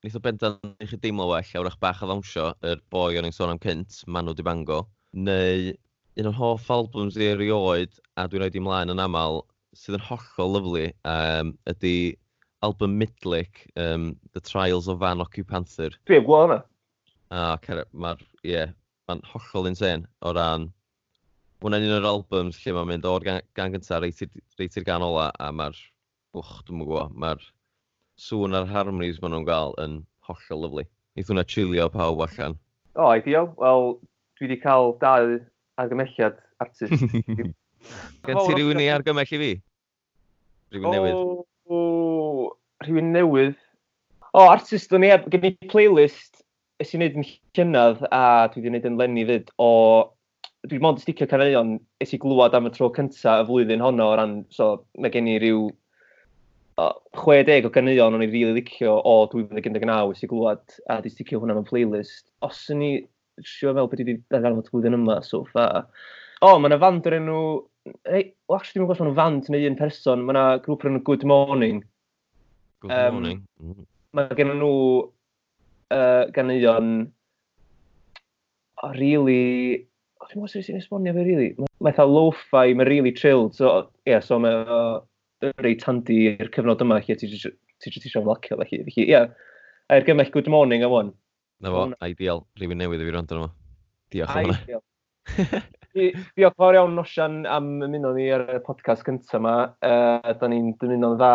wnaeth 0.00 0.16
o 0.16 0.20
bendant 0.24 0.80
i 0.80 0.86
chi 0.88 0.96
deimlo 0.96 1.26
well 1.28 1.56
a 1.58 1.60
wrach 1.60 1.76
bach 1.80 1.98
a 2.00 2.06
ddawnsio 2.08 2.46
yr 2.64 2.78
boi 2.94 3.18
o'n 3.20 3.26
i'n 3.28 3.34
sôn 3.36 3.50
am 3.52 3.58
cynt, 3.60 3.98
Manu 4.08 4.32
Di 4.32 4.44
Bango, 4.46 4.86
neu 5.12 5.74
un 6.16 6.28
o'r 6.30 6.38
hoff 6.38 6.70
albums 6.72 7.18
i 7.20 7.26
erioed, 7.34 7.92
a 8.16 8.24
dwi'n 8.24 8.46
rhaid 8.46 8.56
i 8.56 8.62
mlaen 8.64 8.94
yn 8.94 9.02
aml, 9.04 9.42
sydd 9.76 9.98
yn 9.98 10.06
hollol 10.06 10.56
lyflu, 10.56 10.86
um, 11.12 11.52
ydy 11.68 11.94
album 12.64 12.96
Midlick, 13.02 13.66
um, 13.76 14.14
The 14.32 14.40
Trials 14.40 14.88
of 14.88 15.02
Van 15.04 15.20
Occupanther. 15.20 15.92
Dwi'n 16.08 16.24
gweld 16.24 16.46
hwnna. 16.46 16.58
A, 17.30 17.44
ah, 17.52 17.84
mae'r, 17.92 18.24
ie, 18.40 18.54
yeah, 18.54 18.72
mae'n 19.10 19.20
hollol 19.34 19.68
insane 19.68 20.08
o 20.24 20.32
ran 20.32 20.70
hwnna'n 21.60 21.84
un 21.90 21.98
o'r 21.98 22.08
albums 22.08 22.64
lle 22.64 22.72
mae'n 22.72 22.94
mynd 22.94 23.08
o'r 23.08 23.28
gang, 23.28 23.44
gang 23.52 23.76
gynta 23.76 24.00
reit 24.00 24.24
i'r 24.24 24.88
gan 24.88 25.04
ola 25.04 25.28
a 25.36 25.52
mae'r, 25.52 25.76
wch, 26.40 26.60
dwi'n 26.64 26.86
gwybod, 26.86 27.12
mae'r 27.20 27.44
sŵn 28.20 28.56
a'r 28.58 28.68
harmonies 28.68 29.20
maen 29.22 29.34
nhw'n 29.34 29.48
gael 29.48 29.74
yn 29.84 30.00
hollol 30.28 30.66
lyflu. 30.66 30.84
Eith 31.16 31.30
hwnna 31.32 31.46
chilio 31.48 31.88
pawb 31.92 32.20
hmm. 32.20 32.26
allan. 32.26 32.58
O, 32.96 33.06
oh, 33.06 33.12
ideal. 33.16 33.48
Wel, 33.60 33.96
dwi 34.38 34.48
wedi 34.48 34.60
cael 34.62 34.94
dau 35.00 35.38
argymelliad 35.80 36.38
artist. 36.60 37.06
Gen 38.26 38.40
ti 38.44 38.54
rhywun 38.54 38.82
i 38.82 38.90
argymell 38.92 39.34
i 39.36 39.40
fi? 39.42 39.50
Rhywun 40.74 40.96
newydd? 40.96 41.20
O, 41.70 41.80
rhywun 42.84 43.12
newydd? 43.14 43.58
O, 44.30 44.44
artist 44.44 44.92
o'n 44.94 45.06
i, 45.06 45.14
gen 45.32 45.48
i 45.48 45.54
playlist 45.72 46.44
ys 46.80 46.94
i'n 46.94 47.02
neud 47.02 47.16
yn 47.18 47.26
llynedd 47.56 48.04
a 48.14 48.22
dwi 48.52 48.62
wedi 48.62 48.74
neud 48.76 48.88
yn 48.92 48.98
lenni 49.00 49.26
fyd 49.28 49.52
o... 49.58 49.70
Dwi 50.60 50.76
Dwi'n 50.76 50.82
mond 50.84 50.98
sticio 51.00 51.24
caneuon 51.24 51.78
ys 52.04 52.10
i 52.12 52.18
glwad 52.20 52.52
am 52.56 52.66
y 52.68 52.70
tro 52.74 52.90
cyntaf 52.92 53.46
y 53.46 53.48
flwyddyn 53.48 53.84
honno 53.84 54.10
o 54.12 54.16
ran... 54.20 54.34
So, 54.52 54.82
mae 55.00 55.12
gen 55.14 55.28
i 55.30 55.38
ryw 55.40 55.70
60 57.16 57.66
o 57.66 57.70
ganeuon 57.74 58.16
o'n 58.16 58.24
i 58.24 58.28
rili 58.28 58.44
really 58.44 58.60
licio 58.60 58.96
o 59.06 59.14
2019 59.32 60.14
sy'n 60.18 60.30
glwad 60.30 60.76
a 60.92 61.00
di 61.04 61.12
sticio 61.12 61.40
hwnna 61.40 61.56
mewn 61.56 61.68
playlist. 61.68 62.28
Os 62.46 62.62
yn 62.72 62.84
i 62.86 62.92
siw 63.46 63.74
fel 63.76 63.90
beth 63.90 64.02
i 64.02 64.06
wedi 64.06 64.16
ddarnod 64.32 64.70
blwyddyn 64.70 64.98
yma 64.98 65.20
so 65.26 65.42
far. 65.52 65.86
O, 66.40 66.56
mae 66.56 66.70
yna 66.70 66.80
fand 66.80 67.08
o'r 67.08 67.18
enw... 67.18 67.40
Ei, 68.08 68.30
o, 68.48 68.56
actually, 68.56 68.80
ddim 68.80 68.84
yn 68.84 68.88
gwybod 68.88 69.00
maen 69.00 69.10
nhw'n 69.10 69.18
fand 69.18 69.50
neu 69.52 69.66
un 69.68 69.78
person. 69.78 70.24
Mae 70.24 70.36
yna 70.36 70.44
grŵp 70.64 70.84
o'r 70.84 70.92
enw 70.92 71.02
Good 71.08 71.26
Morning. 71.28 71.82
Good 72.84 72.94
um, 72.96 73.18
Morning. 73.18 73.42
Mm. 73.60 73.86
Mae 74.16 74.38
gen 74.38 74.54
nhw 74.54 74.72
uh, 75.96 76.24
ganeuon... 76.36 76.94
O, 78.80 78.88
oh, 78.88 78.94
really... 78.96 79.84
O, 80.20 80.24
dwi'n 80.24 80.32
ddim 80.32 80.46
yn 80.46 80.48
gwybod 80.48 80.68
sy'n 80.70 80.80
esbonio 80.80 81.16
fe, 81.16 81.26
really. 81.28 81.52
Mae'n 81.60 81.92
eitha 81.92 82.08
lo-fi, 82.08 82.72
mae'n 82.72 82.88
really 82.88 83.12
chilled. 83.16 83.52
So, 83.56 83.76
ie, 84.06 84.14
yeah, 84.14 84.24
so 84.24 84.40
mae... 84.40 84.64
Uh, 84.64 85.00
reit 85.64 85.84
handi 85.88 86.18
i'r 86.34 86.52
cyfnod 86.54 86.82
yma 86.84 87.00
lle 87.00 87.16
ti 87.16 87.30
ti 87.30 87.90
eisiau 87.90 88.22
ymlacio. 88.22 88.58
Felly, 88.60 88.82
felly, 88.84 89.06
ie, 89.06 89.08
yeah. 89.08 89.30
a'r 89.90 90.06
gymell 90.06 90.32
good 90.34 90.50
morning 90.52 90.84
am 90.86 90.94
wan. 90.94 91.12
Na 91.60 91.72
fo, 91.74 91.88
ideal. 92.06 92.46
rhywun 92.60 92.80
newydd 92.80 93.02
i 93.02 93.08
fi 93.08 93.16
rand 93.16 93.34
o'n 93.34 93.42
yma. 93.42 93.52
Diolch 94.14 94.36
am 94.36 94.50
hwnna. 94.50 95.60
Diolch 96.38 96.56
fawr 96.60 96.78
iawn 96.78 96.96
Nosian 96.96 97.42
am 97.50 97.72
ymuno 97.84 98.14
ni 98.16 98.28
ar 98.34 98.46
y 98.48 98.60
podcast 98.66 99.04
gyntaf 99.06 99.36
yma. 99.40 99.56
Uh, 99.84 100.32
da 100.40 100.50
ni'n 100.50 100.74
dymuno'n 100.80 101.18
dda 101.20 101.34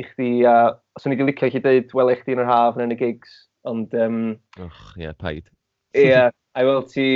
i 0.00 0.06
chdi, 0.08 0.30
a 0.42 0.54
uh, 0.54 0.78
os 0.98 1.06
o'n 1.06 1.14
i 1.14 1.18
wedi 1.18 1.30
licio 1.30 1.50
chi 1.52 1.62
dweud, 1.62 1.92
wel 1.94 2.10
eich 2.10 2.24
di 2.26 2.34
yn 2.34 2.42
yr 2.42 2.50
haf 2.50 2.80
yn 2.82 2.94
y 2.94 2.98
gigs, 2.98 3.34
ond... 3.70 3.94
Um, 3.94 4.18
Och, 4.58 4.80
ie, 4.96 5.04
yeah, 5.04 5.14
paid. 5.14 5.46
Ie, 5.94 6.08
yeah, 6.08 6.34
a 6.58 6.64
wel 6.66 6.82
ti, 6.90 7.06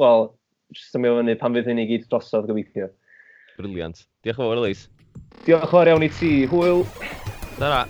wel, 0.00 0.30
jyst 0.72 0.96
yn 0.96 1.04
mewn 1.04 1.28
pan 1.40 1.56
fydd 1.56 1.68
hyn 1.68 1.82
i 1.82 1.88
gyd 1.90 2.08
drosodd 2.08 2.48
gobeithio. 2.48 2.88
Briliant. 3.58 4.06
Diolch 4.24 4.40
yn 4.40 4.46
fawr, 4.46 4.62
Elise. 4.62 4.88
Diolch 5.44 5.66
yn 5.66 5.74
fawr 5.74 5.92
iawn 5.92 6.06
i 6.06 6.10
ti, 6.20 6.32
Hwyl. 6.50 6.86
Dyna. 7.58 7.84